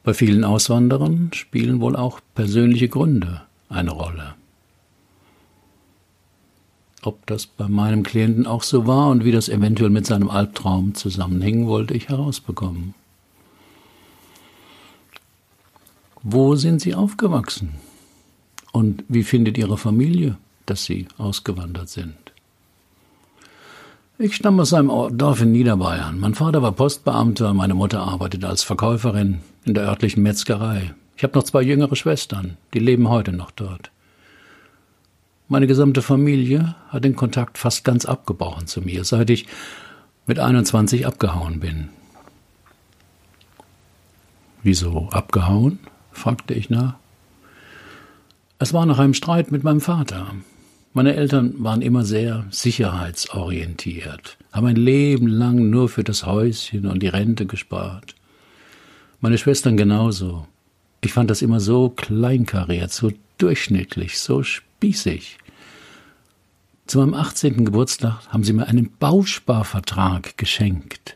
Bei 0.04 0.14
vielen 0.14 0.46
Auswanderern 0.46 1.32
spielen 1.34 1.82
wohl 1.82 1.96
auch 1.96 2.22
persönliche 2.34 2.88
Gründe 2.88 3.42
eine 3.70 3.92
Rolle. 3.92 4.36
Ob 7.04 7.26
das 7.26 7.48
bei 7.48 7.68
meinem 7.68 8.04
Klienten 8.04 8.46
auch 8.46 8.62
so 8.62 8.86
war 8.86 9.10
und 9.10 9.26
wie 9.26 9.32
das 9.32 9.50
eventuell 9.50 9.90
mit 9.90 10.06
seinem 10.06 10.30
Albtraum 10.30 10.94
zusammenhing, 10.94 11.66
wollte 11.66 11.96
ich 11.96 12.10
herausbekommen. 12.10 12.94
Wo 16.22 16.56
sind 16.56 16.82
Sie 16.82 16.94
aufgewachsen? 16.94 17.74
Und 18.72 19.04
wie 19.08 19.24
findet 19.24 19.58
Ihre 19.58 19.78
Familie, 19.78 20.38
dass 20.68 20.86
Sie 20.86 21.08
ausgewandert 21.18 21.90
sind? 21.90 22.16
Ich 24.20 24.36
stamme 24.36 24.62
aus 24.62 24.72
einem 24.72 24.92
Dorf 25.18 25.42
in 25.42 25.52
Niederbayern. 25.52 26.20
Mein 26.20 26.36
Vater 26.36 26.62
war 26.62 26.74
Postbeamter, 26.74 27.56
meine 27.56 27.74
Mutter 27.74 28.02
arbeitet 28.02 28.46
als 28.46 28.62
Verkäuferin 28.62 29.40
in 29.66 29.74
der 29.74 29.88
örtlichen 29.88 30.22
Metzgerei. 30.22 30.94
Ich 31.18 31.24
habe 31.24 31.34
noch 31.34 31.44
zwei 31.44 31.64
jüngere 31.64 31.96
Schwestern, 31.96 32.58
die 32.76 32.80
leben 32.80 33.10
heute 33.10 33.32
noch 33.32 33.50
dort. 33.50 33.90
Meine 35.52 35.68
gesamte 35.68 36.02
Familie 36.02 36.76
hat 36.88 37.04
den 37.04 37.18
Kontakt 37.18 37.58
fast 37.58 37.84
ganz 37.84 38.06
abgebrochen 38.06 38.68
zu 38.68 38.80
mir, 38.80 39.04
seit 39.04 39.30
ich 39.30 39.48
mit 40.26 40.40
21 40.40 41.06
abgehauen 41.06 41.60
bin. 41.60 41.90
Wieso 44.64 45.10
abgehauen? 45.12 45.80
fragte 46.14 46.54
ich 46.54 46.70
nach. 46.70 46.96
Es 48.60 48.72
war 48.72 48.86
nach 48.86 48.98
einem 48.98 49.14
Streit 49.14 49.52
mit 49.52 49.66
meinem 49.66 49.82
Vater. 49.82 50.34
Meine 50.94 51.16
Eltern 51.18 51.56
waren 51.58 51.82
immer 51.82 52.06
sehr 52.06 52.46
sicherheitsorientiert, 52.50 54.38
haben 54.54 54.68
ein 54.68 54.78
Leben 54.78 55.28
lang 55.28 55.70
nur 55.70 55.90
für 55.90 56.06
das 56.06 56.26
Häuschen 56.26 56.86
und 56.86 57.04
die 57.04 57.10
Rente 57.10 57.46
gespart. 57.46 58.16
Meine 59.20 59.38
Schwestern 59.38 59.76
genauso. 59.76 60.48
Ich 61.02 61.12
fand 61.12 61.30
das 61.30 61.42
immer 61.42 61.60
so 61.60 61.90
kleinkariert, 61.90 62.94
so 62.94 63.12
durchschnittlich, 63.38 64.18
so 64.18 64.44
spießig. 64.44 65.40
Zu 66.92 67.00
meinem 67.00 67.14
18. 67.14 67.64
Geburtstag 67.64 68.28
haben 68.28 68.44
sie 68.44 68.52
mir 68.52 68.68
einen 68.68 68.92
Bausparvertrag 68.98 70.38
geschenkt. 70.38 71.16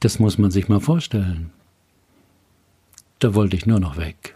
Das 0.00 0.18
muss 0.18 0.36
man 0.36 0.50
sich 0.50 0.68
mal 0.68 0.80
vorstellen. 0.80 1.52
Da 3.18 3.34
wollte 3.34 3.56
ich 3.56 3.64
nur 3.64 3.80
noch 3.80 3.96
weg. 3.96 4.34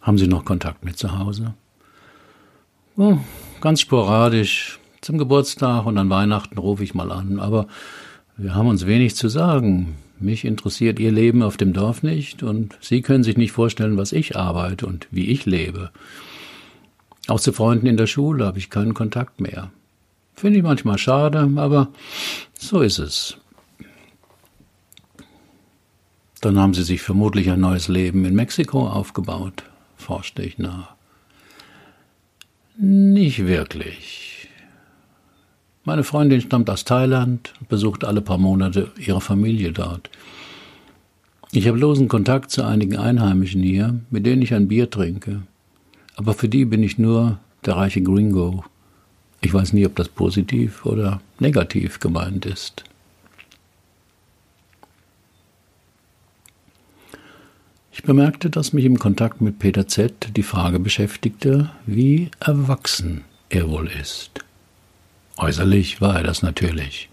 Haben 0.00 0.16
Sie 0.16 0.28
noch 0.28 0.44
Kontakt 0.44 0.84
mit 0.84 0.96
zu 0.96 1.18
Hause? 1.18 1.54
Oh, 2.96 3.18
ganz 3.60 3.80
sporadisch. 3.80 4.78
Zum 5.00 5.18
Geburtstag 5.18 5.86
und 5.86 5.98
an 5.98 6.08
Weihnachten 6.08 6.56
rufe 6.56 6.84
ich 6.84 6.94
mal 6.94 7.10
an. 7.10 7.40
Aber 7.40 7.66
wir 8.36 8.54
haben 8.54 8.68
uns 8.68 8.86
wenig 8.86 9.16
zu 9.16 9.28
sagen. 9.28 9.96
Mich 10.20 10.44
interessiert 10.44 11.00
Ihr 11.00 11.10
Leben 11.10 11.42
auf 11.42 11.56
dem 11.56 11.72
Dorf 11.72 12.04
nicht 12.04 12.44
und 12.44 12.78
Sie 12.80 13.02
können 13.02 13.24
sich 13.24 13.36
nicht 13.36 13.50
vorstellen, 13.50 13.96
was 13.96 14.12
ich 14.12 14.36
arbeite 14.36 14.86
und 14.86 15.08
wie 15.10 15.26
ich 15.26 15.46
lebe. 15.46 15.90
Auch 17.28 17.40
zu 17.40 17.52
Freunden 17.52 17.86
in 17.86 17.96
der 17.96 18.06
Schule 18.06 18.44
habe 18.46 18.58
ich 18.58 18.70
keinen 18.70 18.94
Kontakt 18.94 19.40
mehr. 19.40 19.70
Finde 20.34 20.58
ich 20.58 20.62
manchmal 20.62 20.98
schade, 20.98 21.50
aber 21.56 21.88
so 22.58 22.80
ist 22.80 22.98
es. 22.98 23.38
Dann 26.40 26.58
haben 26.58 26.74
Sie 26.74 26.82
sich 26.82 27.02
vermutlich 27.02 27.50
ein 27.50 27.60
neues 27.60 27.88
Leben 27.88 28.24
in 28.24 28.34
Mexiko 28.34 28.86
aufgebaut, 28.86 29.64
forschte 29.96 30.42
ich 30.42 30.58
nach. 30.58 30.94
Nicht 32.78 33.46
wirklich. 33.46 34.48
Meine 35.84 36.04
Freundin 36.04 36.40
stammt 36.40 36.68
aus 36.68 36.84
Thailand, 36.84 37.54
besucht 37.68 38.04
alle 38.04 38.20
paar 38.20 38.38
Monate 38.38 38.92
ihre 38.98 39.20
Familie 39.20 39.72
dort. 39.72 40.10
Ich 41.52 41.66
habe 41.66 41.78
losen 41.78 42.08
Kontakt 42.08 42.50
zu 42.50 42.64
einigen 42.64 42.96
Einheimischen 42.96 43.62
hier, 43.62 43.98
mit 44.10 44.26
denen 44.26 44.42
ich 44.42 44.52
ein 44.52 44.68
Bier 44.68 44.90
trinke. 44.90 45.42
Aber 46.16 46.32
für 46.32 46.48
die 46.48 46.64
bin 46.64 46.82
ich 46.82 46.98
nur 46.98 47.38
der 47.64 47.76
reiche 47.76 48.02
Gringo. 48.02 48.64
Ich 49.42 49.52
weiß 49.52 49.74
nie, 49.74 49.86
ob 49.86 49.94
das 49.96 50.08
positiv 50.08 50.84
oder 50.86 51.20
negativ 51.38 52.00
gemeint 52.00 52.46
ist. 52.46 52.84
Ich 57.92 58.02
bemerkte, 58.02 58.50
dass 58.50 58.72
mich 58.72 58.84
im 58.84 58.98
Kontakt 58.98 59.40
mit 59.40 59.58
Peter 59.58 59.86
Z. 59.86 60.36
die 60.36 60.42
Frage 60.42 60.78
beschäftigte, 60.78 61.70
wie 61.86 62.30
erwachsen 62.40 63.24
er 63.48 63.68
wohl 63.68 63.88
ist. 63.88 64.44
Äußerlich 65.36 66.00
war 66.00 66.16
er 66.16 66.22
das 66.22 66.42
natürlich. 66.42 67.10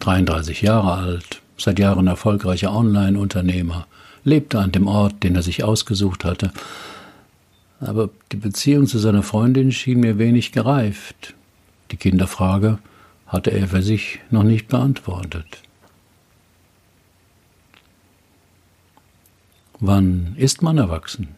33 0.00 0.62
Jahre 0.62 0.92
alt, 0.92 1.42
seit 1.56 1.78
Jahren 1.80 2.06
erfolgreicher 2.06 2.72
Online-Unternehmer, 2.72 3.86
lebte 4.22 4.60
an 4.60 4.70
dem 4.70 4.86
Ort, 4.86 5.24
den 5.24 5.34
er 5.34 5.42
sich 5.42 5.64
ausgesucht 5.64 6.24
hatte 6.24 6.52
aber 7.80 8.10
die 8.32 8.36
Beziehung 8.36 8.86
zu 8.86 8.98
seiner 8.98 9.22
Freundin 9.22 9.72
schien 9.72 10.00
mir 10.00 10.18
wenig 10.18 10.52
gereift. 10.52 11.34
Die 11.90 11.96
Kinderfrage 11.96 12.78
hatte 13.26 13.50
er 13.50 13.68
für 13.68 13.82
sich 13.82 14.20
noch 14.30 14.42
nicht 14.42 14.68
beantwortet. 14.68 15.62
Wann 19.80 20.34
ist 20.36 20.60
man 20.62 20.78
erwachsen? 20.78 21.28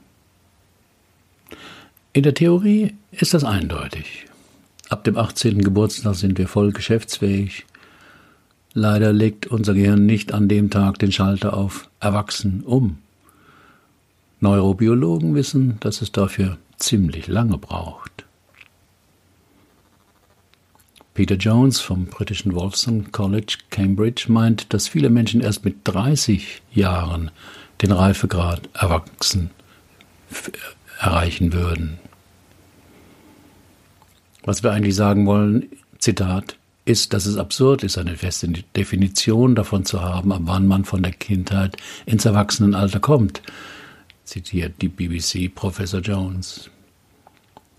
In 2.12 2.22
der 2.22 2.34
Theorie 2.34 2.94
ist 3.10 3.34
das 3.34 3.44
eindeutig. 3.44 4.26
Ab 4.88 5.04
dem 5.04 5.16
18. 5.16 5.62
Geburtstag 5.62 6.14
sind 6.14 6.38
wir 6.38 6.48
voll 6.48 6.72
geschäftsfähig. 6.72 7.66
Leider 8.72 9.12
legt 9.12 9.46
unser 9.46 9.74
Gehirn 9.74 10.06
nicht 10.06 10.32
an 10.32 10.48
dem 10.48 10.70
Tag 10.70 10.98
den 10.98 11.12
Schalter 11.12 11.54
auf 11.54 11.88
Erwachsen 12.00 12.62
um. 12.62 12.98
Neurobiologen 14.40 15.34
wissen, 15.34 15.76
dass 15.80 16.00
es 16.00 16.12
dafür 16.12 16.56
ziemlich 16.78 17.26
lange 17.26 17.58
braucht. 17.58 18.24
Peter 21.12 21.34
Jones 21.34 21.80
vom 21.80 22.06
britischen 22.06 22.54
Wolfson 22.54 23.12
College, 23.12 23.58
Cambridge, 23.68 24.26
meint, 24.28 24.72
dass 24.72 24.88
viele 24.88 25.10
Menschen 25.10 25.42
erst 25.42 25.64
mit 25.64 25.76
30 25.84 26.62
Jahren 26.72 27.30
den 27.82 27.92
Reifegrad 27.92 28.68
erwachsen 28.72 29.50
erreichen 30.98 31.52
würden. 31.52 31.98
Was 34.44 34.62
wir 34.62 34.72
eigentlich 34.72 34.94
sagen 34.94 35.26
wollen, 35.26 35.68
Zitat, 35.98 36.56
ist, 36.86 37.12
dass 37.12 37.26
es 37.26 37.36
absurd 37.36 37.82
ist, 37.82 37.98
eine 37.98 38.16
feste 38.16 38.48
Definition 38.48 39.54
davon 39.54 39.84
zu 39.84 40.00
haben, 40.00 40.32
ab 40.32 40.40
wann 40.44 40.66
man 40.66 40.84
von 40.84 41.02
der 41.02 41.12
Kindheit 41.12 41.76
ins 42.06 42.24
Erwachsenenalter 42.24 43.00
kommt 43.00 43.42
zitiert 44.30 44.80
die 44.80 44.88
BBC 44.88 45.52
Professor 45.52 46.00
Jones. 46.00 46.70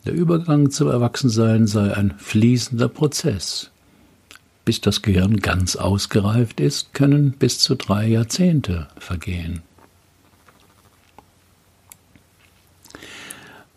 Der 0.06 0.14
Übergang 0.14 0.70
zum 0.70 0.90
Erwachsensein 0.90 1.66
sei 1.66 1.96
ein 1.96 2.14
fließender 2.18 2.90
Prozess. 2.90 3.72
Bis 4.66 4.82
das 4.82 5.02
Gehirn 5.02 5.38
ganz 5.38 5.78
ausgereift 5.78 6.60
ist, 6.60 6.94
können 6.94 7.32
bis 7.32 7.60
zu 7.60 7.76
drei 7.76 8.06
Jahrzehnte 8.06 8.90
vergehen. 8.98 9.62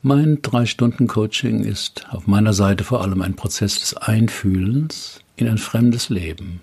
Mein 0.02 0.42
Drei-Stunden-Coaching 0.42 1.62
ist 1.62 2.06
auf 2.10 2.26
meiner 2.26 2.52
Seite 2.52 2.82
vor 2.82 3.02
allem 3.02 3.22
ein 3.22 3.36
Prozess 3.36 3.78
des 3.78 3.96
Einfühlens 3.96 5.20
in 5.36 5.48
ein 5.48 5.58
fremdes 5.58 6.08
Leben 6.08 6.60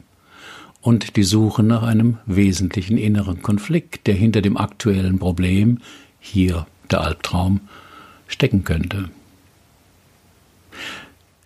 und 0.81 1.15
die 1.15 1.23
Suche 1.23 1.63
nach 1.63 1.83
einem 1.83 2.17
wesentlichen 2.25 2.97
inneren 2.97 3.41
Konflikt, 3.41 4.07
der 4.07 4.15
hinter 4.15 4.41
dem 4.41 4.57
aktuellen 4.57 5.19
Problem, 5.19 5.79
hier 6.19 6.65
der 6.89 7.01
Albtraum, 7.01 7.61
stecken 8.27 8.63
könnte. 8.63 9.09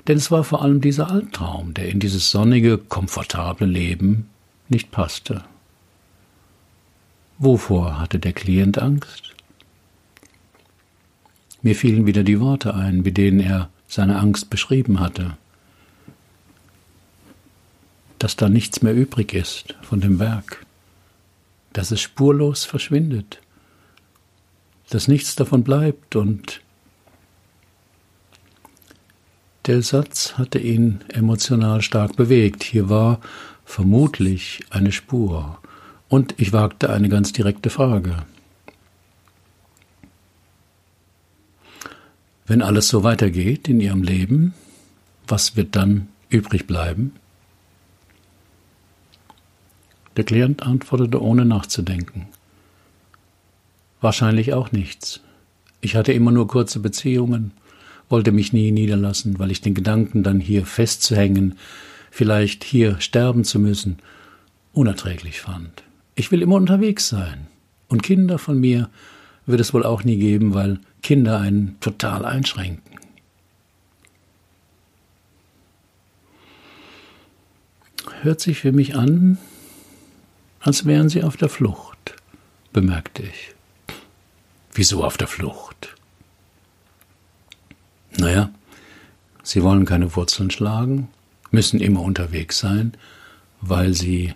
Denn 0.08 0.17
es 0.17 0.32
war 0.32 0.43
vor 0.43 0.62
allem 0.62 0.82
dieser 0.82 1.12
Albtraum, 1.12 1.74
der 1.74 1.89
in 1.89 2.00
dieses 2.00 2.30
sonnige, 2.30 2.78
komfortable 2.78 3.67
Leben 3.67 4.30
nicht 4.69 4.91
passte. 4.91 5.43
Wovor 7.38 8.00
hatte 8.00 8.19
der 8.19 8.34
Klient 8.34 8.78
Angst? 8.78 9.34
Mir 11.62 11.76
fielen 11.76 12.06
wieder 12.06 12.24
die 12.24 12.39
Worte 12.39 12.76
ein, 12.76 13.02
mit 13.02 13.17
denen 13.17 13.39
er 13.39 13.69
seine 13.88 14.17
Angst 14.19 14.50
beschrieben 14.50 15.00
hatte 15.00 15.38
dass 18.19 18.36
da 18.36 18.49
nichts 18.49 18.82
mehr 18.82 18.93
übrig 18.93 19.34
ist 19.34 19.75
von 19.82 20.01
dem 20.01 20.19
Werk, 20.19 20.65
dass 21.73 21.91
es 21.91 22.01
spurlos 22.01 22.65
verschwindet, 22.65 23.41
dass 24.89 25.08
nichts 25.08 25.36
davon 25.36 25.63
bleibt 25.63 26.15
und 26.15 26.62
der 29.65 29.82
Satz 29.82 30.38
hatte 30.38 30.60
ihn 30.60 30.99
emotional 31.08 31.82
stark 31.82 32.15
bewegt. 32.15 32.63
Hier 32.63 32.88
war 32.88 33.19
vermutlich 33.65 34.63
eine 34.69 34.91
Spur. 34.91 35.60
Und 36.08 36.36
ich 36.38 36.54
wagte 36.54 36.91
eine 36.91 37.10
ganz 37.10 37.34
direkte 37.34 37.71
Frage. 37.71 38.25
Wenn 42.45 42.62
alles 42.62 42.89
so 42.89 43.04
weitergeht 43.04 43.67
in 43.67 43.82
Ihrem 43.82 44.04
Leben, 44.04 44.54
was 45.28 45.56
wird 45.56 45.75
dann 45.75 46.10
übrig 46.30 46.67
bleiben? 46.67 47.13
Der 50.17 50.23
Klient 50.23 50.63
antwortete 50.63 51.21
ohne 51.21 51.45
nachzudenken. 51.45 52.28
Wahrscheinlich 54.01 54.54
auch 54.54 54.71
nichts. 54.71 55.21
Ich 55.82 55.95
hatte 55.95 56.13
immer 56.13 56.32
nur 56.32 56.47
kurze 56.47 56.80
Beziehungen, 56.80 57.51
wollte 58.10 58.32
mich 58.32 58.54
nie 58.54 58.71
niederlassen, 58.71 59.39
weil 59.39 59.51
ich 59.51 59.62
den 59.62 59.73
Gedanken, 59.73 60.23
dann 60.23 60.39
hier 60.39 60.65
festzuhängen, 60.65 61.58
vielleicht 62.12 62.63
hier 62.63 62.99
sterben 63.01 63.43
zu 63.43 63.60
müssen, 63.60 63.97
unerträglich 64.73 65.41
fand. 65.41 65.84
Ich 66.15 66.32
will 66.32 66.41
immer 66.41 66.56
unterwegs 66.56 67.10
sein. 67.10 67.47
Und 67.88 68.04
Kinder 68.04 68.38
von 68.38 68.60
mir 68.60 68.89
wird 69.45 69.60
es 69.60 69.73
wohl 69.73 69.84
auch 69.84 70.04
nie 70.04 70.17
geben, 70.17 70.54
weil 70.54 70.80
Kinder 71.01 71.39
einen 71.39 71.78
total 71.82 72.25
einschränken. 72.25 72.82
Hört 78.21 78.39
sich 78.39 78.60
für 78.60 78.71
mich 78.71 78.95
an, 78.95 79.38
als 80.65 80.86
wären 80.86 81.10
sie 81.10 81.23
auf 81.23 81.38
der 81.38 81.47
Flucht, 81.47 82.15
bemerkte 82.73 83.21
ich. 83.21 83.54
Wieso 84.73 85.04
auf 85.04 85.15
der 85.15 85.28
Flucht? 85.28 85.95
Naja, 88.17 88.49
sie 89.43 89.62
wollen 89.62 89.86
keine 89.86 90.15
Wurzeln 90.15 90.49
schlagen, 90.49 91.08
müssen 91.51 91.80
immer 91.80 92.01
unterwegs 92.01 92.58
sein, 92.58 92.93
weil 93.62 93.93
sie 93.93 94.34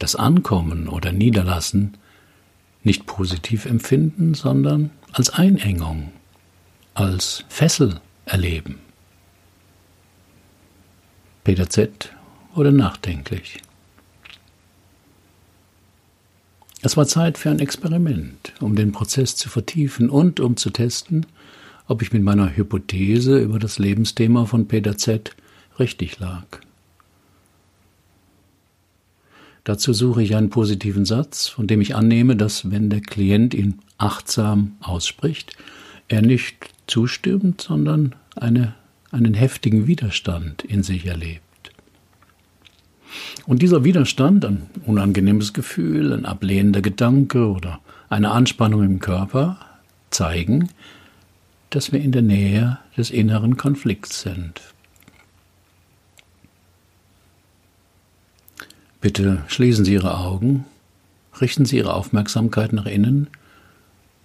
das 0.00 0.16
Ankommen 0.16 0.88
oder 0.88 1.12
Niederlassen 1.12 1.96
nicht 2.82 3.06
positiv 3.06 3.64
empfinden, 3.64 4.34
sondern 4.34 4.90
als 5.12 5.30
Einengung, 5.30 6.12
als 6.94 7.44
Fessel 7.48 8.00
erleben. 8.26 8.80
Peter 11.44 11.70
Z. 11.70 12.12
wurde 12.54 12.72
nachdenklich. 12.72 13.60
Es 16.80 16.96
war 16.96 17.06
Zeit 17.06 17.38
für 17.38 17.50
ein 17.50 17.58
Experiment, 17.58 18.52
um 18.60 18.76
den 18.76 18.92
Prozess 18.92 19.34
zu 19.34 19.48
vertiefen 19.48 20.10
und 20.10 20.38
um 20.38 20.56
zu 20.56 20.70
testen, 20.70 21.26
ob 21.88 22.02
ich 22.02 22.12
mit 22.12 22.22
meiner 22.22 22.56
Hypothese 22.56 23.38
über 23.38 23.58
das 23.58 23.78
Lebensthema 23.78 24.44
von 24.44 24.68
Peter 24.68 24.96
Z 24.96 25.34
richtig 25.78 26.20
lag. 26.20 26.44
Dazu 29.64 29.92
suche 29.92 30.22
ich 30.22 30.36
einen 30.36 30.50
positiven 30.50 31.04
Satz, 31.04 31.48
von 31.48 31.66
dem 31.66 31.80
ich 31.80 31.94
annehme, 31.94 32.36
dass 32.36 32.70
wenn 32.70 32.90
der 32.90 33.00
Klient 33.00 33.54
ihn 33.54 33.80
achtsam 33.98 34.76
ausspricht, 34.80 35.56
er 36.06 36.22
nicht 36.22 36.70
zustimmt, 36.86 37.60
sondern 37.60 38.14
eine, 38.36 38.74
einen 39.10 39.34
heftigen 39.34 39.86
Widerstand 39.86 40.62
in 40.62 40.82
sich 40.82 41.06
erlebt. 41.06 41.42
Und 43.46 43.62
dieser 43.62 43.84
Widerstand, 43.84 44.44
ein 44.44 44.66
unangenehmes 44.84 45.52
Gefühl, 45.52 46.12
ein 46.12 46.24
ablehnender 46.24 46.82
Gedanke 46.82 47.48
oder 47.48 47.80
eine 48.08 48.30
Anspannung 48.30 48.82
im 48.82 49.00
Körper 49.00 49.58
zeigen, 50.10 50.68
dass 51.70 51.92
wir 51.92 52.00
in 52.00 52.12
der 52.12 52.22
Nähe 52.22 52.78
des 52.96 53.10
inneren 53.10 53.56
Konflikts 53.56 54.22
sind. 54.22 54.60
Bitte 59.00 59.44
schließen 59.46 59.84
Sie 59.84 59.92
Ihre 59.92 60.18
Augen, 60.18 60.64
richten 61.40 61.64
Sie 61.64 61.76
Ihre 61.76 61.94
Aufmerksamkeit 61.94 62.72
nach 62.72 62.86
innen 62.86 63.28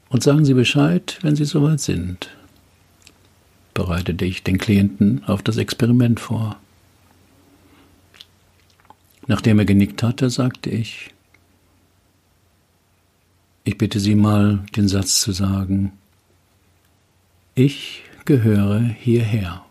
und 0.09 0.23
sagen 0.23 0.45
Sie 0.45 0.55
Bescheid, 0.55 1.19
wenn 1.21 1.35
Sie 1.35 1.45
soweit 1.45 1.79
sind. 1.79 2.29
Bereitete 3.73 4.25
ich 4.25 4.43
den 4.43 4.57
Klienten 4.57 5.23
auf 5.25 5.43
das 5.43 5.57
Experiment 5.57 6.19
vor. 6.19 6.57
Nachdem 9.27 9.59
er 9.59 9.65
genickt 9.65 10.03
hatte, 10.03 10.29
sagte 10.29 10.69
ich, 10.69 11.11
ich 13.63 13.77
bitte 13.77 13.99
Sie 13.99 14.15
mal 14.15 14.65
den 14.75 14.87
Satz 14.87 15.21
zu 15.21 15.31
sagen, 15.31 15.93
ich 17.55 18.03
gehöre 18.25 18.79
hierher. 18.79 19.63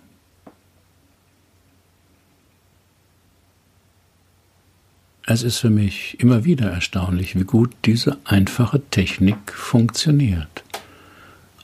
Es 5.25 5.43
ist 5.43 5.59
für 5.59 5.71
mich 5.71 6.19
immer 6.21 6.45
wieder 6.45 6.71
erstaunlich, 6.71 7.37
wie 7.37 7.45
gut 7.45 7.73
diese 7.85 8.19
einfache 8.25 8.81
Technik 8.91 9.53
funktioniert. 9.53 10.65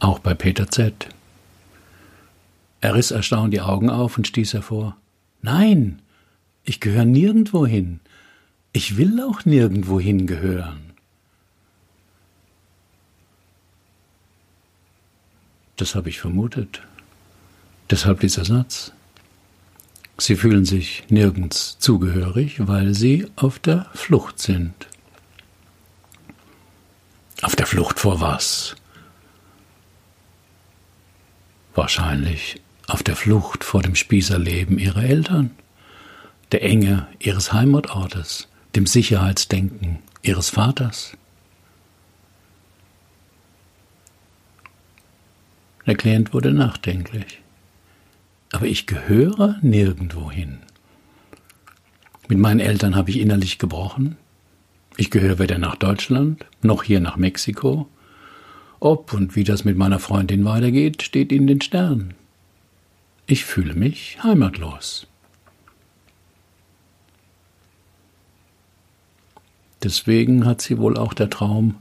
Auch 0.01 0.21
bei 0.21 0.35
Peter 0.35 0.69
Z. 0.69 1.09
Er 2.81 2.95
riss 2.95 3.11
erstaunt 3.11 3.53
die 3.53 3.61
Augen 3.61 3.91
auf 3.91 4.17
und 4.17 4.29
stieß 4.29 4.55
hervor. 4.55 4.97
Nein, 5.43 6.01
ich 6.69 6.81
gehöre 6.81 7.07
nirgendwo 7.07 7.67
hin. 7.67 8.01
Ich 8.73 8.99
will 8.99 9.21
auch 9.23 9.45
nirgendwo 9.45 9.99
hingehören. 9.99 10.93
Das 15.77 15.95
habe 15.95 16.11
ich 16.11 16.21
vermutet. 16.21 16.83
Deshalb 17.89 18.21
dieser 18.21 18.45
Satz. 18.45 18.93
Sie 20.19 20.37
fühlen 20.37 20.65
sich 20.65 21.05
nirgends 21.09 21.79
zugehörig, 21.79 22.67
weil 22.67 22.93
sie 22.93 23.29
auf 23.37 23.59
der 23.59 23.87
Flucht 23.95 24.39
sind. 24.39 24.89
Auf 27.41 27.55
der 27.57 27.67
Flucht 27.67 28.01
vor 28.01 28.21
was? 28.21 28.75
Wahrscheinlich 31.75 32.61
auf 32.89 33.03
der 33.03 33.15
Flucht 33.15 33.63
vor 33.63 33.83
dem 33.83 33.95
Spießerleben 33.95 34.79
ihrer 34.79 35.05
Eltern 35.05 35.53
der 36.53 36.63
Enge 36.63 37.07
ihres 37.19 37.53
Heimatortes, 37.53 38.49
dem 38.75 38.87
Sicherheitsdenken 38.87 39.99
ihres 40.23 40.51
Vaters. 40.51 41.17
Der 45.89 45.97
Klient 45.97 46.35
wurde 46.35 46.53
nachdenklich. 46.53 47.41
Aber 48.53 48.67
ich 48.67 48.87
gehöre 48.87 49.57
nirgendwo 49.63 50.31
hin. 50.31 50.59
Mit 52.29 52.39
meinen 52.39 52.61
Eltern 52.61 52.95
habe 52.95 53.11
ich 53.11 53.19
innerlich 53.21 53.59
gebrochen. 53.59 54.17
Ich 54.99 55.11
gehöre 55.11 55.39
weder 55.39 55.59
nach 55.59 55.77
Deutschland 55.77 56.45
noch 56.61 56.83
hier 56.83 57.01
nach 57.01 57.17
Mexiko. 57.17 57.89
Ob 58.81 59.15
und 59.15 59.35
wie 59.35 59.45
das 59.45 59.65
mit 59.65 59.79
meiner 59.79 59.99
Freundin 59.99 60.45
weitergeht, 60.45 61.03
steht 61.03 61.33
in 61.33 61.47
den 61.47 61.63
Sternen. 61.63 62.15
Ich 63.27 63.45
fühle 63.45 63.75
mich 63.75 64.23
heimatlos. 64.23 65.08
Deswegen 69.83 70.45
hat 70.45 70.61
sie 70.61 70.79
wohl 70.79 70.97
auch 70.97 71.15
der 71.15 71.31
Traum 71.31 71.77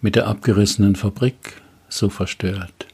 mit 0.00 0.16
der 0.16 0.26
abgerissenen 0.26 0.96
Fabrik 0.96 1.60
so 1.88 2.08
verstört. 2.08 2.86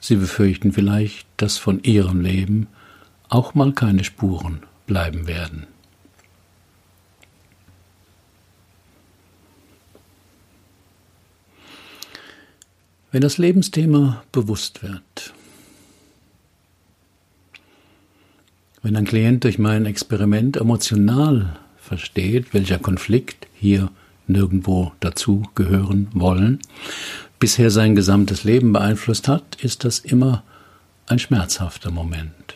Sie 0.00 0.16
befürchten 0.16 0.72
vielleicht, 0.72 1.26
dass 1.36 1.58
von 1.58 1.82
ihrem 1.82 2.20
Leben 2.20 2.68
auch 3.28 3.54
mal 3.54 3.72
keine 3.72 4.04
Spuren 4.04 4.62
bleiben 4.86 5.26
werden. 5.26 5.66
Wenn 13.10 13.22
das 13.22 13.38
Lebensthema 13.38 14.22
bewusst 14.30 14.82
wird, 14.82 15.32
Wenn 18.86 18.94
ein 18.94 19.04
Klient 19.04 19.42
durch 19.42 19.58
mein 19.58 19.84
Experiment 19.84 20.56
emotional 20.56 21.56
versteht, 21.76 22.54
welcher 22.54 22.78
Konflikt 22.78 23.48
hier 23.52 23.90
nirgendwo 24.28 24.92
dazu 25.00 25.42
gehören 25.56 26.06
wollen, 26.12 26.60
bisher 27.40 27.72
sein 27.72 27.96
gesamtes 27.96 28.44
Leben 28.44 28.72
beeinflusst 28.72 29.26
hat, 29.26 29.56
ist 29.60 29.82
das 29.82 29.98
immer 29.98 30.44
ein 31.08 31.18
schmerzhafter 31.18 31.90
Moment. 31.90 32.54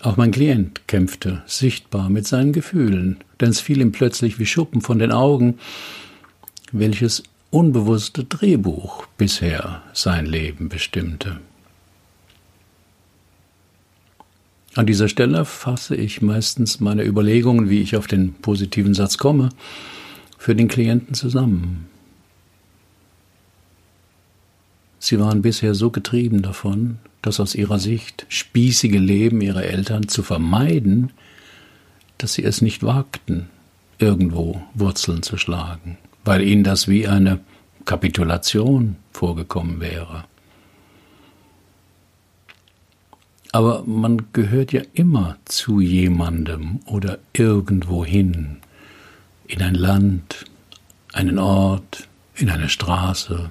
Auch 0.00 0.16
mein 0.16 0.30
Klient 0.30 0.88
kämpfte 0.88 1.42
sichtbar 1.44 2.08
mit 2.08 2.26
seinen 2.26 2.54
Gefühlen, 2.54 3.18
denn 3.38 3.50
es 3.50 3.60
fiel 3.60 3.82
ihm 3.82 3.92
plötzlich 3.92 4.38
wie 4.38 4.46
Schuppen 4.46 4.80
von 4.80 4.98
den 4.98 5.12
Augen, 5.12 5.58
welches 6.72 7.22
unbewusste 7.50 8.24
Drehbuch 8.24 9.04
bisher 9.18 9.82
sein 9.92 10.24
Leben 10.24 10.70
bestimmte. 10.70 11.38
An 14.76 14.86
dieser 14.86 15.08
Stelle 15.08 15.44
fasse 15.44 15.96
ich 15.96 16.22
meistens 16.22 16.78
meine 16.78 17.04
Überlegungen, 17.04 17.68
wie 17.68 17.80
ich 17.80 17.96
auf 17.96 18.06
den 18.06 18.34
positiven 18.34 18.94
Satz 18.94 19.18
komme, 19.18 19.48
für 20.38 20.54
den 20.54 20.68
Klienten 20.68 21.14
zusammen. 21.14 21.86
Sie 25.00 25.18
waren 25.18 25.42
bisher 25.42 25.74
so 25.74 25.90
getrieben 25.90 26.42
davon, 26.42 26.98
das 27.22 27.40
aus 27.40 27.54
ihrer 27.54 27.78
Sicht 27.78 28.26
spießige 28.28 28.98
Leben 28.98 29.40
ihrer 29.40 29.64
Eltern 29.64 30.08
zu 30.08 30.22
vermeiden, 30.22 31.10
dass 32.18 32.34
sie 32.34 32.44
es 32.44 32.62
nicht 32.62 32.82
wagten, 32.82 33.48
irgendwo 33.98 34.62
Wurzeln 34.74 35.22
zu 35.22 35.36
schlagen, 35.36 35.98
weil 36.24 36.42
ihnen 36.42 36.64
das 36.64 36.86
wie 36.86 37.08
eine 37.08 37.40
Kapitulation 37.86 38.96
vorgekommen 39.12 39.80
wäre. 39.80 40.24
Aber 43.52 43.82
man 43.84 44.26
gehört 44.32 44.72
ja 44.72 44.82
immer 44.92 45.36
zu 45.44 45.80
jemandem 45.80 46.80
oder 46.86 47.18
irgendwohin, 47.32 48.58
in 49.46 49.62
ein 49.62 49.74
Land, 49.74 50.44
einen 51.12 51.38
Ort, 51.38 52.08
in 52.36 52.50
eine 52.50 52.68
Straße, 52.68 53.50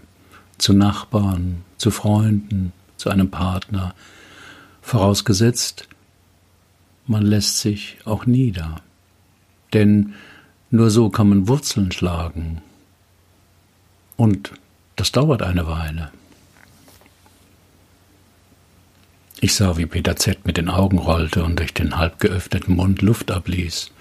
zu 0.58 0.74
Nachbarn, 0.74 1.64
zu 1.78 1.92
Freunden, 1.92 2.72
zu 2.96 3.10
einem 3.10 3.30
Partner, 3.30 3.94
vorausgesetzt, 4.82 5.88
man 7.06 7.24
lässt 7.24 7.60
sich 7.60 7.98
auch 8.06 8.26
nieder. 8.26 8.82
Denn 9.74 10.14
nur 10.72 10.90
so 10.90 11.10
kann 11.10 11.30
man 11.30 11.48
Wurzeln 11.48 11.92
schlagen. 11.92 12.62
Und 14.16 14.54
das 14.96 15.12
dauert 15.12 15.42
eine 15.42 15.68
Weile. 15.68 16.12
Ich 19.42 19.56
sah, 19.56 19.78
wie 19.78 19.86
Peter 19.86 20.18
Z. 20.18 20.46
mit 20.46 20.58
den 20.58 20.70
Augen 20.70 20.98
rollte 20.98 21.44
und 21.46 21.60
durch 21.60 21.74
den 21.74 21.98
halb 21.98 22.20
geöffneten 22.20 22.76
Mund 22.76 23.02
Luft 23.02 23.32
abließ. 23.32 23.92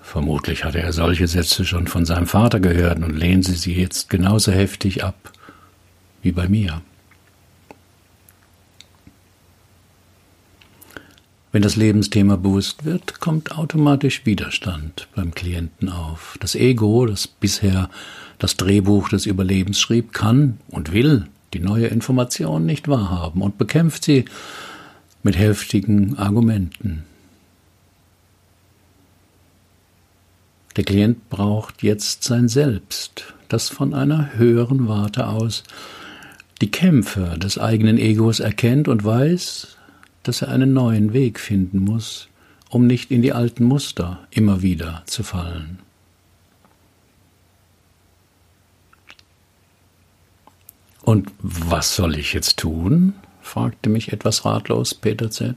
Vermutlich 0.00 0.64
hatte 0.64 0.80
er 0.80 0.92
solche 0.92 1.26
Sätze 1.26 1.64
schon 1.64 1.86
von 1.86 2.06
seinem 2.06 2.26
Vater 2.26 2.58
gehört 2.58 3.02
und 3.02 3.16
lehnte 3.16 3.52
sie 3.52 3.74
jetzt 3.74 4.08
genauso 4.08 4.50
heftig 4.52 5.04
ab 5.04 5.32
wie 6.22 6.32
bei 6.32 6.48
mir. 6.48 6.80
Wenn 11.50 11.60
das 11.60 11.76
Lebensthema 11.76 12.36
bewusst 12.36 12.86
wird, 12.86 13.20
kommt 13.20 13.52
automatisch 13.58 14.24
Widerstand 14.24 15.08
beim 15.14 15.34
Klienten 15.34 15.90
auf. 15.90 16.38
Das 16.40 16.54
Ego, 16.54 17.04
das 17.04 17.26
bisher 17.26 17.90
das 18.38 18.56
Drehbuch 18.56 19.10
des 19.10 19.26
Überlebens 19.26 19.78
schrieb, 19.78 20.14
kann 20.14 20.58
und 20.68 20.92
will 20.92 21.26
die 21.52 21.60
neue 21.60 21.86
Information 21.86 22.66
nicht 22.66 22.88
wahrhaben 22.88 23.42
und 23.42 23.58
bekämpft 23.58 24.04
sie 24.04 24.24
mit 25.22 25.38
heftigen 25.38 26.16
Argumenten. 26.16 27.04
Der 30.76 30.84
Klient 30.84 31.28
braucht 31.28 31.82
jetzt 31.82 32.24
sein 32.24 32.48
Selbst, 32.48 33.34
das 33.48 33.68
von 33.68 33.92
einer 33.92 34.34
höheren 34.34 34.88
Warte 34.88 35.28
aus 35.28 35.64
die 36.62 36.70
Kämpfe 36.70 37.36
des 37.38 37.58
eigenen 37.58 37.98
Egos 37.98 38.40
erkennt 38.40 38.88
und 38.88 39.04
weiß, 39.04 39.76
dass 40.22 40.42
er 40.42 40.48
einen 40.48 40.72
neuen 40.72 41.12
Weg 41.12 41.40
finden 41.40 41.80
muss, 41.80 42.28
um 42.70 42.86
nicht 42.86 43.10
in 43.10 43.20
die 43.20 43.32
alten 43.32 43.64
Muster 43.64 44.20
immer 44.30 44.62
wieder 44.62 45.02
zu 45.06 45.24
fallen. 45.24 45.80
Und 51.02 51.30
was 51.40 51.94
soll 51.94 52.16
ich 52.18 52.32
jetzt 52.32 52.58
tun? 52.58 53.14
fragte 53.42 53.90
mich 53.90 54.12
etwas 54.12 54.44
ratlos 54.44 54.94
Peter 54.94 55.30
Z. 55.30 55.56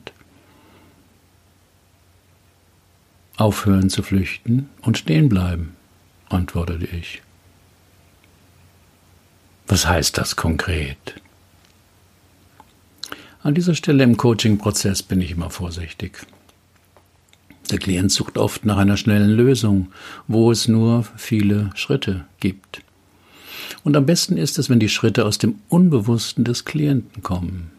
Aufhören 3.37 3.89
zu 3.89 4.01
flüchten 4.01 4.69
und 4.81 4.97
stehen 4.97 5.29
bleiben, 5.29 5.75
antwortete 6.29 6.85
ich. 6.85 7.21
Was 9.67 9.87
heißt 9.87 10.17
das 10.17 10.35
konkret? 10.35 11.15
An 13.43 13.53
dieser 13.53 13.75
Stelle 13.75 14.03
im 14.03 14.17
Coaching-Prozess 14.17 15.03
bin 15.03 15.21
ich 15.21 15.31
immer 15.31 15.51
vorsichtig. 15.51 16.25
Der 17.69 17.79
Klient 17.79 18.11
sucht 18.11 18.37
oft 18.37 18.65
nach 18.65 18.77
einer 18.77 18.97
schnellen 18.97 19.31
Lösung, 19.31 19.91
wo 20.27 20.51
es 20.51 20.67
nur 20.67 21.03
viele 21.17 21.71
Schritte 21.75 22.25
gibt. 22.39 22.81
Und 23.83 23.95
am 23.95 24.05
besten 24.05 24.37
ist 24.37 24.57
es, 24.57 24.69
wenn 24.69 24.79
die 24.79 24.89
Schritte 24.89 25.25
aus 25.25 25.37
dem 25.37 25.55
Unbewussten 25.69 26.43
des 26.43 26.65
Klienten 26.65 27.21
kommen. 27.23 27.71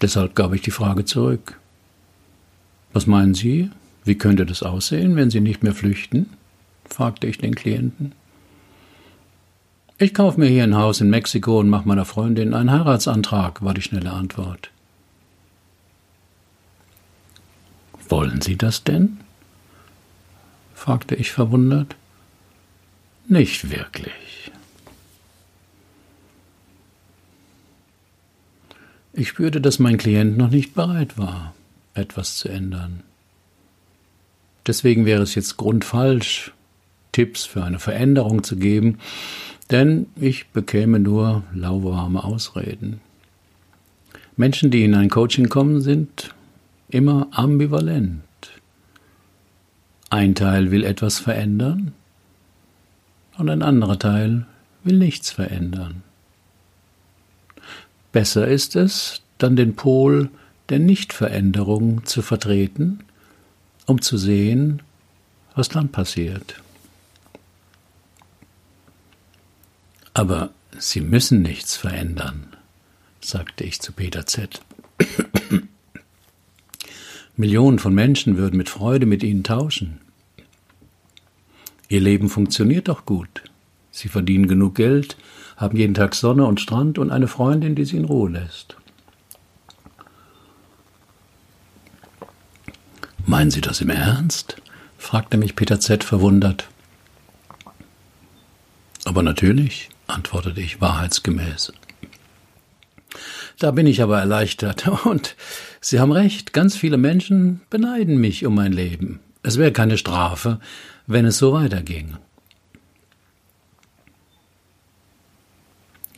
Deshalb 0.00 0.34
gab 0.34 0.52
ich 0.52 0.62
die 0.62 0.70
Frage 0.70 1.04
zurück. 1.04 1.58
Was 2.92 3.06
meinen 3.06 3.34
Sie? 3.34 3.70
Wie 4.04 4.16
könnte 4.16 4.46
das 4.46 4.62
aussehen, 4.62 5.16
wenn 5.16 5.30
Sie 5.30 5.40
nicht 5.40 5.62
mehr 5.62 5.74
flüchten? 5.74 6.30
fragte 6.84 7.26
ich 7.26 7.38
den 7.38 7.54
Klienten. 7.54 8.12
Ich 9.98 10.14
kaufe 10.14 10.38
mir 10.38 10.46
hier 10.46 10.62
ein 10.62 10.76
Haus 10.76 11.00
in 11.00 11.10
Mexiko 11.10 11.58
und 11.58 11.68
mache 11.68 11.88
meiner 11.88 12.04
Freundin 12.04 12.54
einen 12.54 12.70
Heiratsantrag, 12.70 13.62
war 13.62 13.74
die 13.74 13.82
schnelle 13.82 14.12
Antwort. 14.12 14.70
Wollen 18.08 18.40
Sie 18.40 18.56
das 18.56 18.84
denn? 18.84 19.18
fragte 20.74 21.16
ich 21.16 21.32
verwundert. 21.32 21.96
Nicht 23.28 23.70
wirklich. 23.70 24.50
Ich 29.12 29.28
spürte, 29.28 29.60
dass 29.60 29.78
mein 29.78 29.98
Klient 29.98 30.38
noch 30.38 30.48
nicht 30.48 30.74
bereit 30.74 31.18
war, 31.18 31.54
etwas 31.92 32.36
zu 32.36 32.48
ändern. 32.48 33.02
Deswegen 34.66 35.04
wäre 35.04 35.22
es 35.22 35.34
jetzt 35.34 35.58
grundfalsch, 35.58 36.52
Tipps 37.12 37.44
für 37.44 37.64
eine 37.64 37.78
Veränderung 37.78 38.44
zu 38.44 38.56
geben, 38.56 38.98
denn 39.70 40.06
ich 40.16 40.48
bekäme 40.48 40.98
nur 40.98 41.42
lauwarme 41.52 42.24
Ausreden. 42.24 43.00
Menschen, 44.36 44.70
die 44.70 44.84
in 44.84 44.94
ein 44.94 45.10
Coaching 45.10 45.50
kommen, 45.50 45.82
sind 45.82 46.34
immer 46.88 47.28
ambivalent. 47.32 48.22
Ein 50.08 50.34
Teil 50.34 50.70
will 50.70 50.84
etwas 50.84 51.18
verändern 51.18 51.92
und 53.38 53.48
ein 53.48 53.62
anderer 53.62 53.98
Teil 53.98 54.46
will 54.84 54.98
nichts 54.98 55.30
verändern. 55.30 56.02
Besser 58.12 58.48
ist 58.48 58.76
es, 58.76 59.22
dann 59.38 59.56
den 59.56 59.76
Pol 59.76 60.28
der 60.68 60.80
Nichtveränderung 60.80 62.04
zu 62.04 62.20
vertreten, 62.20 63.00
um 63.86 64.02
zu 64.02 64.18
sehen, 64.18 64.82
was 65.54 65.68
dann 65.68 65.88
passiert. 65.88 66.60
Aber 70.12 70.50
Sie 70.78 71.00
müssen 71.00 71.42
nichts 71.42 71.76
verändern, 71.76 72.56
sagte 73.20 73.64
ich 73.64 73.80
zu 73.80 73.92
Peter 73.92 74.26
Z. 74.26 74.60
Millionen 77.36 77.78
von 77.78 77.94
Menschen 77.94 78.36
würden 78.36 78.56
mit 78.56 78.68
Freude 78.68 79.06
mit 79.06 79.22
Ihnen 79.22 79.44
tauschen. 79.44 80.00
Ihr 81.88 82.00
Leben 82.00 82.28
funktioniert 82.28 82.88
doch 82.88 83.06
gut. 83.06 83.42
Sie 83.90 84.08
verdienen 84.08 84.46
genug 84.46 84.74
Geld, 84.74 85.16
haben 85.56 85.76
jeden 85.76 85.94
Tag 85.94 86.14
Sonne 86.14 86.44
und 86.44 86.60
Strand 86.60 86.98
und 86.98 87.10
eine 87.10 87.28
Freundin, 87.28 87.74
die 87.74 87.84
Sie 87.84 87.96
in 87.96 88.04
Ruhe 88.04 88.30
lässt. 88.30 88.76
Meinen 93.26 93.50
Sie 93.50 93.60
das 93.60 93.80
im 93.80 93.90
Ernst? 93.90 94.60
fragte 94.96 95.36
mich 95.36 95.56
Peter 95.56 95.80
Z. 95.80 96.04
verwundert. 96.04 96.68
Aber 99.04 99.22
natürlich, 99.22 99.88
antwortete 100.06 100.60
ich 100.60 100.80
wahrheitsgemäß. 100.80 101.72
Da 103.58 103.70
bin 103.70 103.86
ich 103.86 104.02
aber 104.02 104.18
erleichtert. 104.18 104.86
Und 105.06 105.34
Sie 105.80 106.00
haben 106.00 106.12
recht, 106.12 106.52
ganz 106.52 106.76
viele 106.76 106.98
Menschen 106.98 107.60
beneiden 107.70 108.18
mich 108.18 108.44
um 108.46 108.54
mein 108.54 108.72
Leben. 108.72 109.20
Es 109.48 109.56
wäre 109.56 109.72
keine 109.72 109.96
Strafe, 109.96 110.60
wenn 111.06 111.24
es 111.24 111.38
so 111.38 111.54
weiterging. 111.54 112.18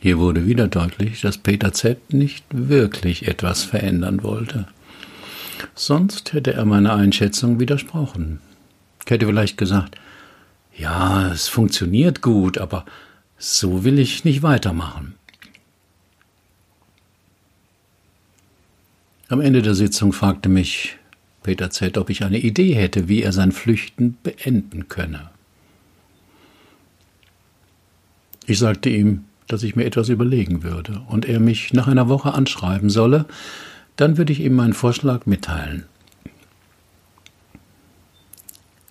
Hier 0.00 0.18
wurde 0.18 0.46
wieder 0.46 0.66
deutlich, 0.66 1.20
dass 1.20 1.38
Peter 1.38 1.72
Z. 1.72 2.12
nicht 2.12 2.44
wirklich 2.50 3.28
etwas 3.28 3.62
verändern 3.62 4.24
wollte. 4.24 4.66
Sonst 5.76 6.32
hätte 6.32 6.54
er 6.54 6.64
meiner 6.64 6.94
Einschätzung 6.94 7.60
widersprochen. 7.60 8.40
Ich 9.04 9.12
hätte 9.12 9.26
vielleicht 9.26 9.56
gesagt, 9.56 9.94
ja, 10.76 11.30
es 11.30 11.46
funktioniert 11.46 12.22
gut, 12.22 12.58
aber 12.58 12.84
so 13.38 13.84
will 13.84 14.00
ich 14.00 14.24
nicht 14.24 14.42
weitermachen. 14.42 15.14
Am 19.28 19.40
Ende 19.40 19.62
der 19.62 19.76
Sitzung 19.76 20.12
fragte 20.12 20.48
mich 20.48 20.96
Peter 21.50 21.70
Z., 21.70 21.98
ob 21.98 22.10
ich 22.10 22.22
eine 22.22 22.38
Idee 22.38 22.76
hätte, 22.76 23.08
wie 23.08 23.24
er 23.24 23.32
sein 23.32 23.50
Flüchten 23.50 24.16
beenden 24.22 24.88
könne. 24.88 25.30
Ich 28.46 28.60
sagte 28.60 28.88
ihm, 28.88 29.24
dass 29.48 29.64
ich 29.64 29.74
mir 29.74 29.84
etwas 29.84 30.10
überlegen 30.10 30.62
würde 30.62 31.02
und 31.08 31.24
er 31.24 31.40
mich 31.40 31.72
nach 31.72 31.88
einer 31.88 32.08
Woche 32.08 32.34
anschreiben 32.34 32.88
solle, 32.88 33.24
dann 33.96 34.16
würde 34.16 34.32
ich 34.32 34.38
ihm 34.38 34.54
meinen 34.54 34.74
Vorschlag 34.74 35.26
mitteilen. 35.26 35.86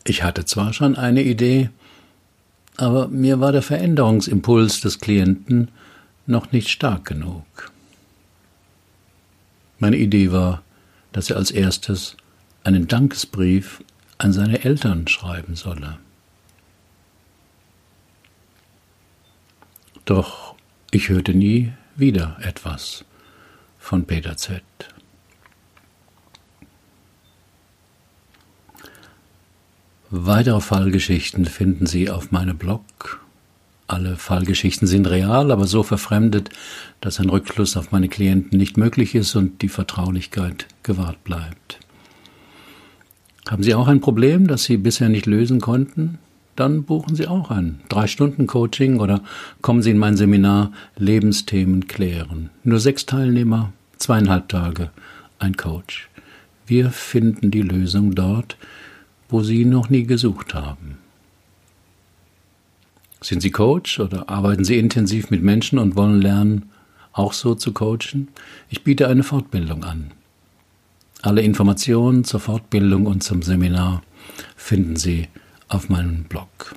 Ich 0.03 0.21
hatte 0.23 0.43
zwar 0.43 0.73
schon 0.73 0.97
eine 0.97 1.23
Idee, 1.23 1.69
aber 2.75 3.07
mir 3.07 3.39
war 3.39 3.53
der 3.53 3.61
Veränderungsimpuls 3.61 4.81
des 4.81 4.99
Klienten 4.99 5.69
noch 6.25 6.51
nicht 6.51 6.67
stark 6.67 7.05
genug. 7.05 7.71
Meine 9.79 9.95
Idee 9.95 10.33
war, 10.33 10.61
dass 11.13 11.29
er 11.29 11.37
als 11.37 11.51
erstes 11.51 12.17
einen 12.63 12.87
Dankesbrief 12.87 13.83
an 14.17 14.33
seine 14.33 14.63
Eltern 14.63 15.07
schreiben 15.07 15.55
solle. 15.55 15.97
Doch 20.05 20.55
ich 20.91 21.09
hörte 21.09 21.33
nie 21.33 21.71
wieder 21.95 22.37
etwas 22.41 23.05
von 23.77 24.05
Peter 24.05 24.37
Z. 24.37 24.63
Weitere 30.09 30.59
Fallgeschichten 30.59 31.45
finden 31.45 31.85
Sie 31.85 32.09
auf 32.09 32.31
meinem 32.31 32.57
Blog. 32.57 33.23
Alle 33.85 34.17
Fallgeschichten 34.17 34.87
sind 34.87 35.07
real, 35.07 35.51
aber 35.51 35.67
so 35.67 35.83
verfremdet, 35.83 36.49
dass 36.99 37.19
ein 37.19 37.29
Rückschluss 37.29 37.77
auf 37.77 37.91
meine 37.91 38.09
Klienten 38.09 38.57
nicht 38.57 38.77
möglich 38.77 39.13
ist 39.13 39.35
und 39.35 39.61
die 39.61 39.69
Vertraulichkeit 39.69 40.65
gewahrt 40.81 41.23
bleibt. 41.23 41.79
Haben 43.47 43.63
Sie 43.63 43.73
auch 43.73 43.87
ein 43.87 44.01
Problem, 44.01 44.47
das 44.47 44.63
Sie 44.63 44.77
bisher 44.77 45.09
nicht 45.09 45.25
lösen 45.25 45.59
konnten? 45.61 46.19
Dann 46.55 46.83
buchen 46.83 47.15
Sie 47.15 47.27
auch 47.27 47.51
ein 47.51 47.79
Drei-Stunden-Coaching 47.87 48.99
oder 48.99 49.21
kommen 49.61 49.81
Sie 49.81 49.91
in 49.91 49.97
mein 49.97 50.17
Seminar 50.17 50.71
Lebensthemen 50.97 51.87
klären. 51.87 52.49
Nur 52.63 52.79
sechs 52.79 53.05
Teilnehmer, 53.05 53.71
zweieinhalb 53.97 54.49
Tage, 54.49 54.89
ein 55.39 55.55
Coach. 55.55 56.09
Wir 56.67 56.91
finden 56.91 57.49
die 57.49 57.61
Lösung 57.61 58.13
dort, 58.13 58.57
wo 59.29 59.41
Sie 59.41 59.63
noch 59.63 59.89
nie 59.89 60.03
gesucht 60.03 60.53
haben. 60.53 60.97
Sind 63.21 63.41
Sie 63.41 63.51
Coach 63.51 63.99
oder 63.99 64.29
arbeiten 64.29 64.63
Sie 64.63 64.77
intensiv 64.77 65.29
mit 65.29 65.41
Menschen 65.41 65.79
und 65.79 65.95
wollen 65.95 66.21
lernen, 66.21 66.69
auch 67.11 67.33
so 67.33 67.55
zu 67.55 67.73
coachen? 67.73 68.27
Ich 68.69 68.83
biete 68.83 69.07
eine 69.07 69.23
Fortbildung 69.23 69.83
an. 69.83 70.11
Alle 71.21 71.41
Informationen 71.41 72.23
zur 72.23 72.39
Fortbildung 72.39 73.05
und 73.05 73.23
zum 73.23 73.41
Seminar 73.41 74.03
finden 74.55 74.95
Sie 74.95 75.27
auf 75.67 75.89
meinem 75.89 76.23
Blog. 76.23 76.75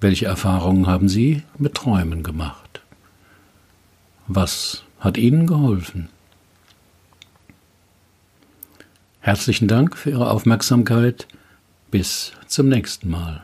Welche 0.00 0.26
Erfahrungen 0.26 0.86
haben 0.86 1.08
Sie 1.08 1.42
mit 1.56 1.74
Träumen 1.74 2.22
gemacht? 2.22 2.82
Was 4.26 4.84
hat 4.98 5.16
Ihnen 5.16 5.46
geholfen? 5.46 6.10
Herzlichen 9.20 9.66
Dank 9.66 9.96
für 9.96 10.10
Ihre 10.10 10.30
Aufmerksamkeit. 10.30 11.26
Bis 11.90 12.32
zum 12.46 12.68
nächsten 12.68 13.10
Mal. 13.10 13.42